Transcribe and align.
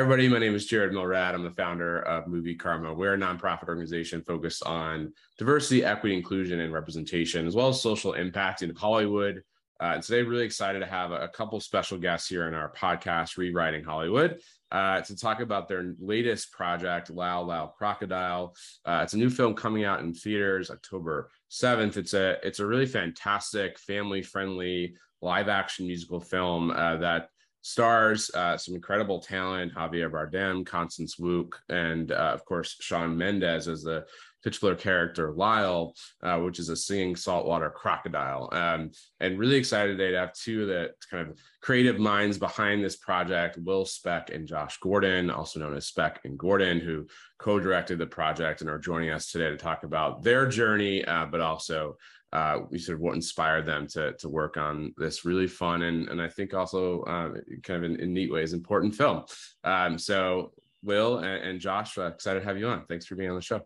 Everybody. 0.00 0.28
My 0.28 0.38
name 0.38 0.54
is 0.54 0.64
Jared 0.64 0.92
Milrad. 0.94 1.34
I'm 1.34 1.42
the 1.42 1.50
founder 1.50 2.00
of 2.04 2.26
Movie 2.26 2.54
Karma. 2.54 2.94
We're 2.94 3.12
a 3.12 3.18
nonprofit 3.18 3.68
organization 3.68 4.22
focused 4.22 4.64
on 4.64 5.12
diversity, 5.36 5.84
equity, 5.84 6.16
inclusion, 6.16 6.60
and 6.60 6.72
representation, 6.72 7.46
as 7.46 7.54
well 7.54 7.68
as 7.68 7.82
social 7.82 8.14
impact 8.14 8.62
in 8.62 8.74
Hollywood. 8.74 9.42
Uh, 9.78 9.92
and 9.96 10.02
today, 10.02 10.22
really 10.22 10.46
excited 10.46 10.78
to 10.78 10.86
have 10.86 11.10
a, 11.10 11.16
a 11.16 11.28
couple 11.28 11.60
special 11.60 11.98
guests 11.98 12.30
here 12.30 12.48
in 12.48 12.54
our 12.54 12.72
podcast, 12.72 13.36
Rewriting 13.36 13.84
Hollywood, 13.84 14.40
uh, 14.72 15.02
to 15.02 15.14
talk 15.14 15.40
about 15.40 15.68
their 15.68 15.94
latest 16.00 16.50
project, 16.50 17.10
Lyle 17.10 17.44
Lyle 17.44 17.74
Crocodile. 17.76 18.54
Uh, 18.86 19.00
it's 19.02 19.12
a 19.12 19.18
new 19.18 19.28
film 19.28 19.52
coming 19.52 19.84
out 19.84 20.00
in 20.00 20.14
theaters 20.14 20.70
October 20.70 21.28
7th. 21.50 21.98
It's 21.98 22.14
a 22.14 22.38
it's 22.42 22.60
a 22.60 22.66
really 22.66 22.86
fantastic, 22.86 23.78
family 23.78 24.22
friendly 24.22 24.94
live 25.20 25.50
action 25.50 25.86
musical 25.86 26.20
film 26.20 26.70
uh, 26.70 26.96
that 26.96 27.28
stars 27.62 28.30
uh, 28.34 28.56
some 28.56 28.74
incredible 28.74 29.20
talent 29.20 29.74
Javier 29.74 30.10
Bardem, 30.10 30.64
Constance 30.64 31.18
Wu, 31.18 31.48
and 31.68 32.12
uh, 32.12 32.32
of 32.34 32.44
course 32.44 32.76
Shawn 32.80 33.16
Mendes 33.16 33.68
as 33.68 33.82
the 33.82 34.04
titular 34.42 34.74
character 34.74 35.32
Lyle, 35.32 35.94
uh, 36.22 36.38
which 36.38 36.58
is 36.58 36.68
a 36.68 36.76
singing 36.76 37.16
saltwater 37.16 37.70
crocodile. 37.70 38.48
Um, 38.52 38.90
and 39.20 39.38
really 39.38 39.56
excited 39.56 39.98
today 39.98 40.12
to 40.12 40.18
have 40.18 40.32
two 40.32 40.62
of 40.62 40.68
the 40.68 40.90
kind 41.10 41.28
of 41.28 41.38
creative 41.60 41.98
minds 41.98 42.38
behind 42.38 42.82
this 42.82 42.96
project, 42.96 43.58
Will 43.58 43.84
Speck 43.84 44.30
and 44.30 44.46
Josh 44.46 44.78
Gordon, 44.78 45.30
also 45.30 45.60
known 45.60 45.76
as 45.76 45.86
Speck 45.86 46.20
and 46.24 46.38
Gordon, 46.38 46.80
who 46.80 47.06
co-directed 47.38 47.98
the 47.98 48.06
project 48.06 48.60
and 48.60 48.70
are 48.70 48.78
joining 48.78 49.10
us 49.10 49.30
today 49.30 49.50
to 49.50 49.56
talk 49.56 49.84
about 49.84 50.22
their 50.22 50.46
journey, 50.46 51.04
uh, 51.04 51.26
but 51.26 51.40
also 51.40 51.96
uh, 52.32 52.58
we 52.70 52.78
sort 52.78 52.96
of 52.96 53.02
what 53.02 53.14
inspired 53.14 53.66
them 53.66 53.86
to 53.88 54.12
to 54.14 54.28
work 54.28 54.56
on 54.56 54.94
this 54.96 55.24
really 55.24 55.48
fun 55.48 55.82
and 55.82 56.08
and 56.08 56.22
I 56.22 56.28
think 56.28 56.54
also 56.54 57.02
uh, 57.02 57.30
kind 57.62 57.84
of 57.84 57.90
in, 57.90 58.00
in, 58.00 58.12
neat 58.12 58.32
ways 58.32 58.52
important 58.52 58.94
film. 58.94 59.24
Um, 59.64 59.98
so 59.98 60.52
Will 60.82 61.18
and, 61.18 61.42
and 61.44 61.60
Josh, 61.60 61.98
uh, 61.98 62.06
excited 62.06 62.40
to 62.40 62.46
have 62.46 62.58
you 62.58 62.68
on. 62.68 62.86
Thanks 62.86 63.06
for 63.06 63.16
being 63.16 63.30
on 63.30 63.36
the 63.36 63.42
show. 63.42 63.60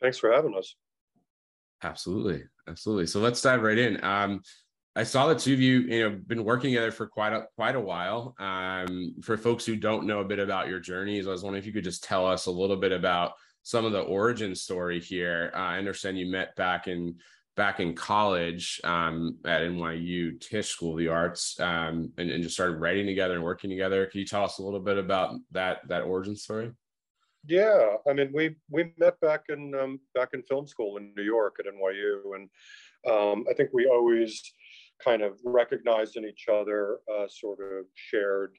Thanks 0.00 0.18
for 0.18 0.32
having 0.32 0.56
us. 0.56 0.76
Absolutely, 1.82 2.44
absolutely. 2.66 3.06
So 3.06 3.20
let's 3.20 3.40
dive 3.40 3.62
right 3.62 3.78
in. 3.78 4.02
Um, 4.02 4.40
I 4.96 5.04
saw 5.04 5.28
the 5.28 5.34
two 5.36 5.52
of 5.52 5.60
you, 5.60 5.80
you 5.80 6.02
know, 6.02 6.20
been 6.26 6.42
working 6.42 6.70
together 6.70 6.90
for 6.90 7.06
quite 7.06 7.32
a 7.32 7.46
quite 7.54 7.76
a 7.76 7.80
while. 7.80 8.34
Um, 8.40 9.14
for 9.22 9.36
folks 9.36 9.64
who 9.64 9.76
don't 9.76 10.06
know 10.06 10.20
a 10.20 10.24
bit 10.24 10.40
about 10.40 10.68
your 10.68 10.80
journeys, 10.80 11.28
I 11.28 11.30
was 11.30 11.44
wondering 11.44 11.62
if 11.62 11.66
you 11.66 11.72
could 11.72 11.84
just 11.84 12.02
tell 12.02 12.26
us 12.26 12.46
a 12.46 12.50
little 12.50 12.76
bit 12.76 12.90
about 12.90 13.32
some 13.68 13.84
of 13.84 13.92
the 13.92 14.00
origin 14.00 14.54
story 14.54 14.98
here. 14.98 15.52
Uh, 15.54 15.58
I 15.58 15.76
understand 15.76 16.18
you 16.18 16.24
met 16.24 16.56
back 16.56 16.88
in 16.88 17.16
back 17.54 17.80
in 17.80 17.94
college 17.94 18.80
um, 18.82 19.36
at 19.44 19.60
NYU 19.60 20.40
Tisch 20.40 20.70
School 20.70 20.92
of 20.92 20.98
the 20.98 21.08
Arts, 21.08 21.60
um, 21.60 22.10
and, 22.16 22.30
and, 22.30 22.42
just 22.42 22.54
started 22.54 22.80
writing 22.80 23.04
together 23.04 23.34
and 23.34 23.44
working 23.44 23.68
together. 23.68 24.06
Can 24.06 24.20
you 24.20 24.26
tell 24.26 24.42
us 24.42 24.56
a 24.56 24.62
little 24.62 24.80
bit 24.80 24.96
about 24.96 25.34
that 25.50 25.86
that 25.88 26.04
origin 26.04 26.34
story? 26.34 26.72
Yeah, 27.44 27.96
I 28.08 28.14
mean, 28.14 28.30
we 28.32 28.56
we 28.70 28.94
met 28.96 29.20
back 29.20 29.42
in 29.50 29.74
um, 29.74 30.00
back 30.14 30.30
in 30.32 30.42
film 30.44 30.66
school 30.66 30.96
in 30.96 31.12
New 31.14 31.22
York 31.22 31.56
at 31.58 31.66
NYU, 31.66 32.36
and 32.36 32.48
um, 33.06 33.44
I 33.50 33.52
think 33.52 33.68
we 33.74 33.84
always 33.84 34.50
kind 35.04 35.20
of 35.20 35.38
recognized 35.44 36.16
in 36.16 36.24
each 36.24 36.46
other 36.50 37.00
sort 37.28 37.58
of 37.60 37.84
shared 37.94 38.56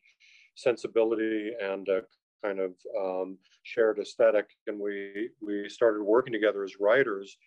sensibility 0.55 1.51
and 1.59 1.87
a 1.87 2.01
kind 2.43 2.59
of 2.59 2.73
um, 2.99 3.37
shared 3.63 3.99
aesthetic, 3.99 4.47
and 4.67 4.79
we 4.79 5.29
we 5.41 5.67
started 5.69 6.03
working 6.03 6.33
together 6.33 6.63
as 6.63 6.79
writers 6.79 7.37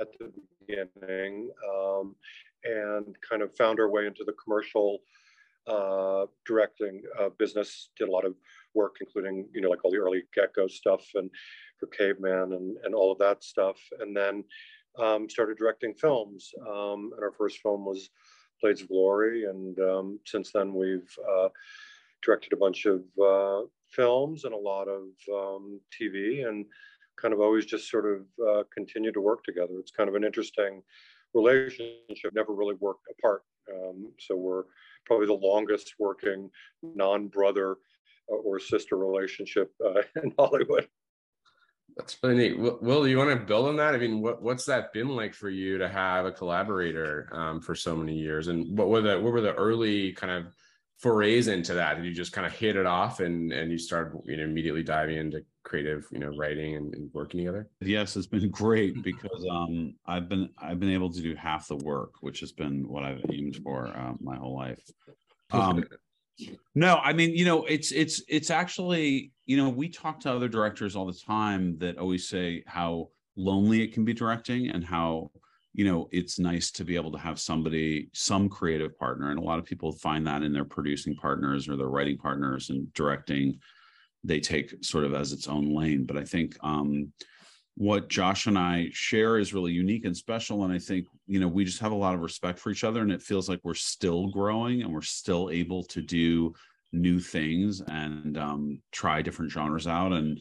at 0.00 0.08
the 0.18 0.32
beginning, 0.66 1.50
um, 1.72 2.14
and 2.64 3.16
kind 3.28 3.42
of 3.42 3.54
found 3.56 3.80
our 3.80 3.90
way 3.90 4.06
into 4.06 4.24
the 4.24 4.34
commercial 4.42 4.98
uh, 5.66 6.26
directing 6.46 7.02
uh, 7.20 7.28
business. 7.38 7.90
Did 7.98 8.08
a 8.08 8.12
lot 8.12 8.24
of 8.24 8.34
work, 8.74 8.96
including 9.00 9.48
you 9.52 9.60
know 9.60 9.70
like 9.70 9.84
all 9.84 9.90
the 9.90 9.98
early 9.98 10.22
Gecko 10.34 10.68
stuff 10.68 11.04
and 11.14 11.30
for 11.78 11.86
Caveman 11.86 12.52
and 12.52 12.76
and 12.84 12.94
all 12.94 13.12
of 13.12 13.18
that 13.18 13.42
stuff, 13.42 13.76
and 14.00 14.16
then 14.16 14.44
um, 14.98 15.28
started 15.28 15.58
directing 15.58 15.94
films. 15.94 16.50
Um, 16.68 17.10
and 17.14 17.22
our 17.22 17.32
first 17.32 17.58
film 17.58 17.84
was 17.84 18.10
Blades 18.62 18.82
of 18.82 18.88
Glory, 18.88 19.44
and 19.44 19.78
um, 19.80 20.20
since 20.26 20.52
then 20.52 20.74
we've 20.74 21.10
uh, 21.28 21.48
directed 22.22 22.52
a 22.52 22.56
bunch 22.56 22.86
of 22.86 23.02
uh, 23.22 23.66
films 23.90 24.44
and 24.44 24.54
a 24.54 24.56
lot 24.56 24.88
of 24.88 25.02
um, 25.32 25.80
TV 25.90 26.46
and 26.48 26.66
kind 27.20 27.34
of 27.34 27.40
always 27.40 27.66
just 27.66 27.90
sort 27.90 28.06
of 28.06 28.48
uh, 28.48 28.62
continue 28.74 29.12
to 29.12 29.20
work 29.20 29.44
together. 29.44 29.74
It's 29.78 29.90
kind 29.90 30.08
of 30.08 30.14
an 30.14 30.24
interesting 30.24 30.82
relationship, 31.34 32.32
never 32.34 32.54
really 32.54 32.76
worked 32.80 33.06
apart. 33.10 33.42
Um, 33.72 34.12
so 34.18 34.36
we're 34.36 34.64
probably 35.06 35.26
the 35.26 35.34
longest 35.34 35.94
working 35.98 36.50
non 36.82 37.28
brother 37.28 37.76
uh, 38.30 38.36
or 38.36 38.58
sister 38.58 38.96
relationship 38.96 39.72
uh, 39.84 40.02
in 40.22 40.32
Hollywood. 40.38 40.88
That's 41.96 42.16
really 42.22 42.36
neat. 42.36 42.58
Will, 42.58 43.06
you 43.06 43.18
want 43.18 43.30
to 43.30 43.44
build 43.44 43.66
on 43.66 43.76
that? 43.76 43.94
I 43.94 43.98
mean, 43.98 44.20
what, 44.20 44.40
what's 44.42 44.64
that 44.66 44.92
been 44.92 45.08
like 45.08 45.34
for 45.34 45.50
you 45.50 45.76
to 45.78 45.88
have 45.88 46.24
a 46.24 46.32
collaborator 46.32 47.28
um, 47.32 47.60
for 47.60 47.74
so 47.74 47.96
many 47.96 48.14
years? 48.14 48.48
And 48.48 48.78
what 48.78 48.88
were 48.88 49.00
the 49.00 49.20
what 49.20 49.32
were 49.32 49.40
the 49.40 49.54
early 49.54 50.12
kind 50.12 50.32
of 50.32 50.54
forays 51.00 51.48
into 51.48 51.74
that? 51.74 51.96
Did 51.96 52.04
you 52.04 52.12
just 52.12 52.32
kind 52.32 52.46
of 52.46 52.52
hit 52.52 52.76
it 52.76 52.86
off 52.86 53.20
and 53.20 53.52
and 53.52 53.70
you 53.70 53.78
started 53.78 54.20
you 54.26 54.36
know 54.36 54.44
immediately 54.44 54.82
diving 54.82 55.16
into 55.16 55.44
creative 55.62 56.06
you 56.12 56.18
know 56.18 56.30
writing 56.36 56.76
and, 56.76 56.94
and 56.94 57.10
working 57.12 57.40
together? 57.40 57.68
Yes, 57.80 58.16
it's 58.16 58.26
been 58.26 58.50
great 58.50 59.02
because 59.02 59.46
um, 59.50 59.94
I've 60.06 60.28
been 60.28 60.50
I've 60.58 60.78
been 60.78 60.90
able 60.90 61.12
to 61.12 61.20
do 61.20 61.34
half 61.34 61.68
the 61.68 61.76
work, 61.76 62.14
which 62.20 62.40
has 62.40 62.52
been 62.52 62.86
what 62.86 63.02
I've 63.02 63.24
aimed 63.30 63.56
for 63.64 63.88
uh, 63.88 64.12
my 64.20 64.36
whole 64.36 64.54
life. 64.54 64.82
Um, 65.50 65.84
no, 66.74 66.96
I 66.96 67.12
mean 67.12 67.34
you 67.34 67.44
know 67.44 67.64
it's 67.64 67.92
it's 67.92 68.22
it's 68.28 68.50
actually 68.50 69.32
you 69.46 69.56
know 69.56 69.68
we 69.68 69.88
talk 69.88 70.20
to 70.20 70.32
other 70.32 70.48
directors 70.48 70.96
all 70.96 71.06
the 71.06 71.18
time 71.26 71.78
that 71.78 71.98
always 71.98 72.28
say 72.28 72.62
how 72.66 73.08
lonely 73.36 73.82
it 73.82 73.94
can 73.94 74.04
be 74.04 74.12
directing 74.12 74.68
and 74.68 74.84
how 74.84 75.30
you 75.72 75.84
know 75.84 76.08
it's 76.10 76.38
nice 76.38 76.70
to 76.70 76.84
be 76.84 76.96
able 76.96 77.12
to 77.12 77.18
have 77.18 77.38
somebody 77.38 78.08
some 78.12 78.48
creative 78.48 78.98
partner 78.98 79.30
and 79.30 79.38
a 79.38 79.42
lot 79.42 79.58
of 79.58 79.64
people 79.64 79.92
find 79.92 80.26
that 80.26 80.42
in 80.42 80.52
their 80.52 80.64
producing 80.64 81.14
partners 81.14 81.68
or 81.68 81.76
their 81.76 81.88
writing 81.88 82.18
partners 82.18 82.70
and 82.70 82.92
directing 82.92 83.58
they 84.24 84.40
take 84.40 84.74
sort 84.84 85.04
of 85.04 85.14
as 85.14 85.32
its 85.32 85.48
own 85.48 85.74
lane. 85.74 86.04
But 86.04 86.16
i 86.16 86.24
think 86.24 86.56
um, 86.62 87.12
what 87.76 88.08
josh 88.08 88.46
and 88.46 88.58
i 88.58 88.88
share 88.92 89.38
is 89.38 89.54
really 89.54 89.72
unique 89.72 90.04
and 90.04 90.16
special 90.16 90.64
and 90.64 90.72
i 90.72 90.78
think 90.78 91.06
you 91.26 91.38
know 91.38 91.48
we 91.48 91.64
just 91.64 91.78
have 91.78 91.92
a 91.92 91.96
lot 91.96 92.14
of 92.14 92.20
respect 92.20 92.58
for 92.58 92.70
each 92.70 92.84
other 92.84 93.00
and 93.00 93.12
it 93.12 93.22
feels 93.22 93.48
like 93.48 93.60
we're 93.62 93.74
still 93.74 94.26
growing 94.28 94.82
and 94.82 94.92
we're 94.92 95.00
still 95.00 95.50
able 95.50 95.84
to 95.84 96.02
do 96.02 96.52
new 96.92 97.20
things 97.20 97.80
and 97.82 98.36
um, 98.36 98.82
try 98.90 99.22
different 99.22 99.52
genres 99.52 99.86
out 99.86 100.12
and 100.12 100.40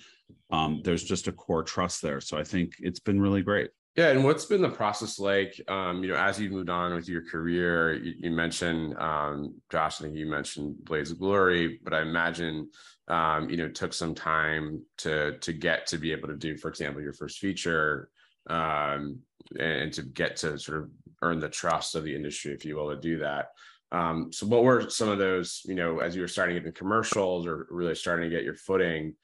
um, 0.49 0.81
there's 0.83 1.03
just 1.03 1.27
a 1.27 1.31
core 1.31 1.63
trust 1.63 2.01
there. 2.01 2.19
So 2.19 2.37
i 2.37 2.43
think 2.43 2.73
it's 2.79 2.99
been 2.99 3.21
really 3.21 3.43
great 3.43 3.69
yeah, 3.95 4.09
and 4.09 4.23
what's 4.23 4.45
been 4.45 4.61
the 4.61 4.69
process 4.69 5.19
like? 5.19 5.59
Um, 5.67 6.03
you 6.03 6.09
know, 6.09 6.15
as 6.15 6.39
you've 6.39 6.51
moved 6.51 6.69
on 6.69 6.93
with 6.93 7.09
your 7.09 7.23
career, 7.23 7.93
you, 7.93 8.13
you 8.19 8.31
mentioned 8.31 8.97
um, 8.97 9.55
Josh. 9.71 9.99
I 9.99 10.05
think 10.05 10.15
you 10.15 10.27
mentioned 10.27 10.83
Blades 10.85 11.11
of 11.11 11.19
Glory, 11.19 11.79
but 11.83 11.93
I 11.93 12.01
imagine 12.01 12.69
um, 13.07 13.49
you 13.49 13.57
know 13.57 13.67
took 13.67 13.93
some 13.93 14.13
time 14.13 14.83
to 14.99 15.37
to 15.39 15.53
get 15.53 15.87
to 15.87 15.97
be 15.97 16.11
able 16.11 16.27
to 16.27 16.37
do, 16.37 16.55
for 16.55 16.69
example, 16.69 17.01
your 17.01 17.13
first 17.13 17.39
feature, 17.39 18.09
um, 18.49 19.19
and 19.59 19.91
to 19.93 20.03
get 20.03 20.37
to 20.37 20.59
sort 20.59 20.83
of 20.83 20.89
earn 21.21 21.39
the 21.39 21.49
trust 21.49 21.95
of 21.95 22.03
the 22.03 22.15
industry, 22.15 22.53
if 22.53 22.63
you 22.63 22.75
will, 22.75 22.89
to 22.91 23.01
do 23.01 23.19
that. 23.19 23.47
Um, 23.91 24.31
so, 24.31 24.45
what 24.45 24.63
were 24.63 24.89
some 24.89 25.09
of 25.09 25.17
those? 25.17 25.61
You 25.65 25.75
know, 25.75 25.99
as 25.99 26.15
you 26.15 26.21
were 26.21 26.27
starting 26.27 26.63
the 26.63 26.71
commercials 26.71 27.47
or 27.47 27.67
really 27.71 27.95
starting 27.95 28.29
to 28.29 28.35
get 28.35 28.45
your 28.45 28.55
footing, 28.55 29.15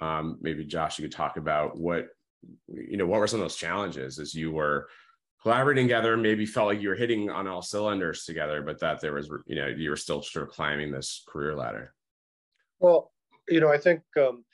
um, 0.00 0.38
maybe 0.40 0.64
Josh, 0.64 0.98
you 0.98 1.04
could 1.04 1.12
talk 1.12 1.36
about 1.36 1.76
what 1.76 2.08
you 2.68 2.96
know, 2.96 3.06
what 3.06 3.20
were 3.20 3.26
some 3.26 3.40
of 3.40 3.44
those 3.44 3.56
challenges 3.56 4.18
as 4.18 4.34
you 4.34 4.50
were 4.50 4.88
collaborating 5.42 5.86
together? 5.86 6.16
Maybe 6.16 6.46
felt 6.46 6.68
like 6.68 6.80
you 6.80 6.88
were 6.88 6.94
hitting 6.94 7.30
on 7.30 7.46
all 7.46 7.62
cylinders 7.62 8.24
together, 8.24 8.62
but 8.62 8.80
that 8.80 9.00
there 9.00 9.14
was, 9.14 9.30
you 9.46 9.56
know, 9.56 9.66
you 9.66 9.90
were 9.90 9.96
still 9.96 10.22
sort 10.22 10.48
of 10.48 10.54
climbing 10.54 10.90
this 10.90 11.24
career 11.28 11.54
ladder. 11.54 11.94
Well, 12.78 13.12
you 13.48 13.60
know, 13.60 13.68
I 13.68 13.78
think, 13.78 14.02
um, 14.16 14.44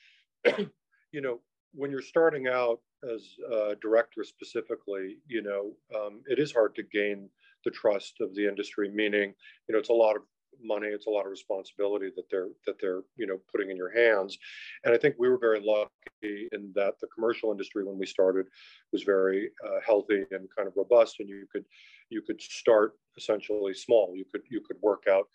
you 1.13 1.21
know, 1.21 1.41
when 1.75 1.91
you're 1.91 2.03
starting 2.03 2.49
out 2.49 2.81
as 3.05 3.23
a 3.53 3.77
director 3.81 4.25
specifically, 4.25 5.19
you 5.27 5.43
know, 5.43 5.73
um, 5.95 6.23
it 6.27 6.39
is 6.39 6.53
hard 6.53 6.75
to 6.77 6.83
gain 6.83 7.29
the 7.65 7.71
trust 7.71 8.21
of 8.21 8.35
the 8.35 8.47
industry. 8.47 8.91
Meaning, 8.91 9.35
you 9.69 9.73
know, 9.73 9.79
it's 9.79 9.89
a 9.91 9.95
lot 9.95 10.17
of 10.17 10.23
money 10.63 10.89
it's 10.89 11.07
a 11.07 11.11
lot 11.11 11.25
of 11.25 11.31
responsibility 11.31 12.11
that 12.17 12.29
they're 12.31 12.49
that 12.67 12.77
they're 12.81 13.03
you 13.17 13.27
know 13.27 13.39
putting 13.51 13.71
in 13.71 13.77
your 13.77 13.91
hands. 13.91 14.39
And 14.85 14.95
i 14.95 14.99
think 14.99 15.17
we 15.19 15.29
were 15.29 15.39
very 15.39 15.61
lucky 15.61 16.49
in 16.53 16.73
that 16.75 16.95
the 17.01 17.07
commercial 17.09 17.51
industry 17.51 17.85
when 17.85 17.99
we 17.99 18.07
started 18.07 18.47
was 18.93 19.03
very 19.03 19.51
uh, 19.67 19.81
healthy 19.85 20.25
and 20.31 20.49
kind 20.57 20.69
of 20.69 20.75
robust 20.77 21.21
and 21.21 21.29
you 21.29 21.47
could 21.53 21.65
you 22.11 22.23
could 22.23 22.41
start 22.41 22.95
essentially 23.17 23.75
small. 23.75 24.15
You 24.15 24.25
could 24.31 24.43
you 24.49 24.61
could 24.61 24.77
work 24.83 25.05
out 25.11 25.29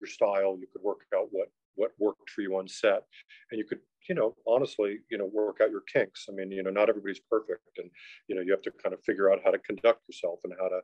your 0.00 0.08
style. 0.08 0.56
You 0.58 0.66
could 0.72 0.82
work 0.82 1.00
out 1.14 1.28
what 1.30 1.48
what 1.80 1.92
worked 1.98 2.30
for 2.30 2.42
you 2.42 2.56
on 2.56 2.68
set 2.68 3.02
and 3.50 3.58
you 3.58 3.64
could 3.64 3.80
you 4.08 4.14
know, 4.14 4.34
honestly, 4.46 4.98
you 5.10 5.18
know, 5.18 5.30
work 5.32 5.58
out 5.62 5.70
your 5.70 5.82
kinks. 5.82 6.26
I 6.28 6.32
mean, 6.32 6.50
you 6.50 6.62
know, 6.62 6.70
not 6.70 6.88
everybody's 6.88 7.20
perfect, 7.20 7.78
and 7.78 7.90
you 8.28 8.34
know, 8.34 8.40
you 8.40 8.50
have 8.50 8.62
to 8.62 8.72
kind 8.82 8.94
of 8.94 9.04
figure 9.04 9.30
out 9.30 9.40
how 9.44 9.50
to 9.50 9.58
conduct 9.58 10.00
yourself 10.08 10.40
and 10.42 10.52
how 10.58 10.68
to, 10.68 10.80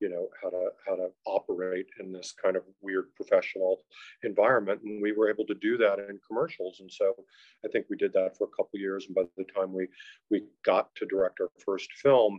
you 0.00 0.08
know, 0.08 0.28
how 0.42 0.50
to 0.50 0.68
how 0.86 0.96
to 0.96 1.08
operate 1.26 1.86
in 2.00 2.12
this 2.12 2.32
kind 2.32 2.56
of 2.56 2.64
weird 2.82 3.06
professional 3.14 3.78
environment. 4.22 4.80
And 4.84 5.00
we 5.00 5.12
were 5.12 5.30
able 5.30 5.46
to 5.46 5.54
do 5.54 5.76
that 5.78 5.98
in 5.98 6.18
commercials, 6.26 6.80
and 6.80 6.90
so 6.92 7.14
I 7.64 7.68
think 7.68 7.86
we 7.88 7.96
did 7.96 8.12
that 8.14 8.36
for 8.36 8.44
a 8.44 8.56
couple 8.56 8.78
years. 8.80 9.06
And 9.06 9.14
by 9.14 9.22
the 9.36 9.44
time 9.44 9.72
we 9.72 9.88
we 10.30 10.42
got 10.64 10.94
to 10.96 11.06
direct 11.06 11.40
our 11.40 11.50
first 11.64 11.92
film, 12.02 12.38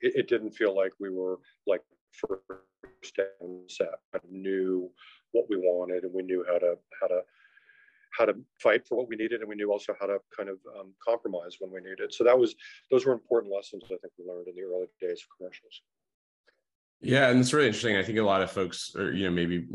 it, 0.00 0.12
it 0.14 0.28
didn't 0.28 0.52
feel 0.52 0.76
like 0.76 0.92
we 1.00 1.10
were 1.10 1.38
like 1.66 1.82
first 2.12 3.18
on 3.40 3.64
set. 3.68 3.98
I 4.14 4.18
knew 4.30 4.90
what 5.34 5.46
we 5.50 5.56
wanted, 5.56 6.04
and 6.04 6.14
we 6.14 6.22
knew 6.22 6.44
how 6.48 6.58
to 6.58 6.78
how 7.00 7.08
to 7.08 7.20
how 8.16 8.24
to 8.24 8.34
fight 8.62 8.86
for 8.86 8.96
what 8.96 9.08
we 9.08 9.16
needed, 9.16 9.40
and 9.40 9.48
we 9.48 9.56
knew 9.56 9.72
also 9.72 9.94
how 10.00 10.06
to 10.06 10.18
kind 10.36 10.48
of 10.48 10.58
um, 10.78 10.92
compromise 11.04 11.56
when 11.58 11.70
we 11.72 11.80
needed. 11.80 12.14
So 12.14 12.24
that 12.24 12.38
was 12.38 12.54
those 12.90 13.04
were 13.04 13.12
important 13.12 13.52
lessons 13.52 13.82
I 13.86 13.98
think 14.00 14.12
we 14.18 14.24
learned 14.24 14.48
in 14.48 14.54
the 14.54 14.62
early 14.62 14.86
days 15.00 15.22
of 15.22 15.36
commercials. 15.36 15.82
Yeah, 17.00 17.28
and 17.28 17.40
it's 17.40 17.52
really 17.52 17.66
interesting. 17.66 17.96
I 17.96 18.02
think 18.02 18.18
a 18.18 18.22
lot 18.22 18.40
of 18.40 18.50
folks, 18.50 18.94
or 18.96 19.12
you 19.12 19.24
know, 19.24 19.30
maybe 19.30 19.66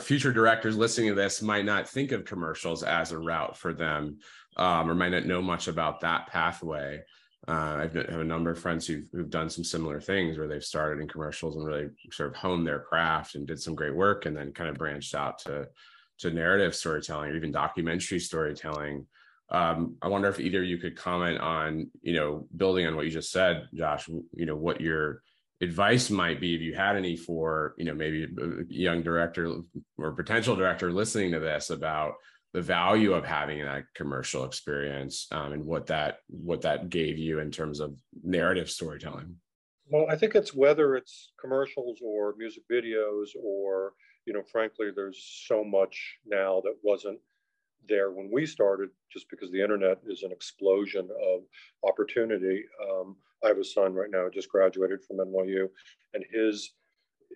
future 0.00 0.32
directors 0.32 0.76
listening 0.76 1.08
to 1.08 1.14
this 1.14 1.42
might 1.42 1.64
not 1.64 1.88
think 1.88 2.12
of 2.12 2.24
commercials 2.24 2.82
as 2.82 3.12
a 3.12 3.18
route 3.18 3.56
for 3.56 3.74
them, 3.74 4.18
um, 4.56 4.88
or 4.88 4.94
might 4.94 5.10
not 5.10 5.26
know 5.26 5.42
much 5.42 5.68
about 5.68 6.00
that 6.00 6.28
pathway. 6.28 7.02
Uh, 7.48 7.78
I've 7.80 7.94
have 7.94 8.20
a 8.20 8.24
number 8.24 8.50
of 8.50 8.58
friends 8.58 8.86
who've, 8.86 9.06
who've 9.10 9.30
done 9.30 9.48
some 9.48 9.64
similar 9.64 10.02
things 10.02 10.36
where 10.36 10.46
they've 10.46 10.62
started 10.62 11.00
in 11.00 11.08
commercials 11.08 11.56
and 11.56 11.64
really 11.64 11.88
sort 12.12 12.28
of 12.28 12.36
honed 12.36 12.66
their 12.66 12.80
craft 12.80 13.36
and 13.36 13.46
did 13.46 13.58
some 13.58 13.74
great 13.74 13.94
work, 13.94 14.26
and 14.26 14.36
then 14.36 14.52
kind 14.52 14.68
of 14.68 14.76
branched 14.76 15.14
out 15.14 15.38
to 15.40 15.66
to 16.18 16.30
narrative 16.30 16.74
storytelling 16.74 17.30
or 17.30 17.36
even 17.36 17.50
documentary 17.50 18.18
storytelling. 18.18 19.06
Um, 19.50 19.96
I 20.02 20.08
wonder 20.08 20.28
if 20.28 20.40
either 20.40 20.62
you 20.62 20.76
could 20.76 20.96
comment 20.96 21.38
on, 21.38 21.90
you 22.02 22.12
know, 22.12 22.46
building 22.54 22.86
on 22.86 22.96
what 22.96 23.06
you 23.06 23.10
just 23.10 23.30
said, 23.30 23.68
Josh, 23.72 24.08
you 24.08 24.44
know, 24.44 24.56
what 24.56 24.80
your 24.80 25.22
advice 25.62 26.10
might 26.10 26.40
be 26.40 26.54
if 26.54 26.60
you 26.60 26.74
had 26.74 26.96
any 26.96 27.16
for, 27.16 27.74
you 27.78 27.84
know, 27.84 27.94
maybe 27.94 28.24
a 28.24 28.64
young 28.68 29.02
director 29.02 29.60
or 29.96 30.12
potential 30.12 30.54
director 30.54 30.92
listening 30.92 31.32
to 31.32 31.40
this 31.40 31.70
about 31.70 32.14
the 32.54 32.62
value 32.62 33.12
of 33.12 33.24
having 33.24 33.62
that 33.64 33.84
commercial 33.94 34.44
experience 34.44 35.26
um, 35.32 35.52
and 35.52 35.64
what 35.64 35.86
that 35.86 36.18
what 36.28 36.62
that 36.62 36.88
gave 36.88 37.18
you 37.18 37.40
in 37.40 37.50
terms 37.50 37.80
of 37.80 37.98
narrative 38.22 38.70
storytelling. 38.70 39.36
Well, 39.90 40.06
I 40.10 40.16
think 40.16 40.34
it's 40.34 40.54
whether 40.54 40.96
it's 40.96 41.32
commercials 41.40 41.98
or 42.02 42.34
music 42.38 42.62
videos 42.70 43.28
or 43.42 43.92
you 44.28 44.34
know, 44.34 44.42
frankly, 44.52 44.88
there's 44.94 45.46
so 45.46 45.64
much 45.64 46.18
now 46.26 46.60
that 46.62 46.76
wasn't 46.82 47.18
there 47.88 48.10
when 48.10 48.28
we 48.30 48.44
started, 48.44 48.90
just 49.10 49.30
because 49.30 49.50
the 49.50 49.62
internet 49.62 49.98
is 50.06 50.22
an 50.22 50.32
explosion 50.32 51.08
of 51.32 51.40
opportunity. 51.82 52.62
Um, 52.82 53.16
I 53.42 53.48
have 53.48 53.56
a 53.56 53.64
son 53.64 53.94
right 53.94 54.10
now, 54.10 54.28
just 54.28 54.50
graduated 54.50 55.00
from 55.02 55.16
NYU, 55.16 55.68
and 56.12 56.24
his, 56.30 56.74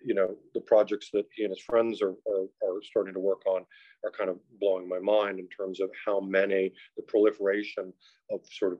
you 0.03 0.13
know, 0.13 0.35
the 0.53 0.61
projects 0.61 1.09
that 1.13 1.25
he 1.35 1.43
and 1.43 1.51
his 1.51 1.63
friends 1.63 2.01
are, 2.01 2.15
are, 2.27 2.45
are 2.63 2.81
starting 2.83 3.13
to 3.13 3.19
work 3.19 3.45
on 3.45 3.65
are 4.03 4.11
kind 4.11 4.29
of 4.29 4.37
blowing 4.59 4.87
my 4.87 4.99
mind 4.99 5.39
in 5.39 5.47
terms 5.47 5.79
of 5.79 5.89
how 6.05 6.19
many, 6.19 6.71
the 6.97 7.03
proliferation 7.03 7.93
of 8.31 8.41
sort 8.51 8.73
of 8.73 8.79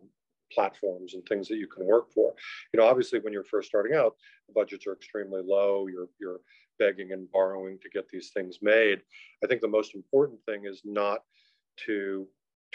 platforms 0.52 1.14
and 1.14 1.25
things 1.25 1.48
that 1.48 1.58
you 1.58 1.68
can 1.68 1.86
work 1.86 2.12
for. 2.14 2.34
You 2.74 2.80
know, 2.80 2.88
obviously, 2.88 3.20
when 3.20 3.34
you're 3.34 3.44
first 3.44 3.70
starting 3.70 3.96
out, 3.96 4.16
the 4.48 4.54
budgets 4.54 4.86
are 4.88 4.94
extremely 4.94 5.42
low. 5.44 5.88
You're 5.88 6.10
you're 6.20 6.40
begging 6.80 7.12
and 7.12 7.31
borrowing 7.31 7.78
to 7.81 7.90
get 7.90 8.10
these 8.10 8.31
things 8.34 8.58
made. 8.62 9.02
I 9.44 9.48
think 9.48 9.62
the 9.62 9.68
most 9.68 9.96
important 9.96 10.40
thing 10.46 10.66
is 10.66 10.81
not 10.84 11.20
to 11.86 12.28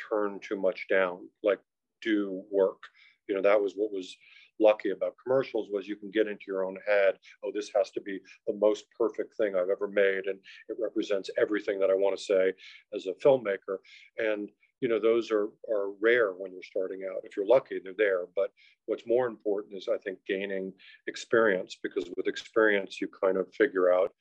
turn 0.09 0.39
too 0.41 0.57
much 0.57 0.87
down, 0.89 1.29
like 1.43 1.59
do 2.03 2.43
work. 2.51 2.83
You 3.29 3.35
know, 3.35 3.43
that 3.43 3.61
was 3.61 3.75
what 3.75 3.93
was 3.93 4.17
lucky 4.61 4.91
about 4.91 5.15
commercials 5.23 5.69
was 5.71 5.87
you 5.87 5.97
can 5.97 6.11
get 6.11 6.27
into 6.27 6.45
your 6.47 6.65
own 6.65 6.77
head 6.87 7.15
oh 7.45 7.51
this 7.55 7.71
has 7.75 7.91
to 7.91 8.01
be 8.01 8.19
the 8.47 8.55
most 8.55 8.85
perfect 8.97 9.35
thing 9.37 9.55
i've 9.55 9.71
ever 9.71 9.89
made 9.89 10.27
and 10.27 10.39
it 10.69 10.77
represents 10.81 11.31
everything 11.39 11.79
that 11.79 11.91
i 11.91 11.95
want 11.95 12.17
to 12.17 12.23
say 12.23 12.53
as 12.95 13.07
a 13.07 13.13
filmmaker. 13.25 13.79
And 14.19 14.51
you 14.81 14.89
know 14.89 15.01
those 15.01 15.31
are 15.31 15.49
are 15.71 15.91
rare 16.01 16.33
when 16.33 16.53
you're 16.53 16.63
starting 16.63 17.01
out. 17.11 17.23
If 17.25 17.37
you're 17.37 17.47
lucky 17.47 17.81
they're 17.83 17.95
there. 17.97 18.27
But 18.37 18.51
what's 18.87 19.07
more 19.07 19.27
important 19.27 19.77
is 19.77 19.89
i 19.89 19.99
think 19.99 20.19
gaining 20.27 20.73
experience 21.07 21.77
because 21.83 22.11
with 22.17 22.29
experience 22.29 23.01
you 23.01 23.09
kind 23.23 23.37
of 23.37 23.53
figure 23.53 23.93
out 23.93 24.13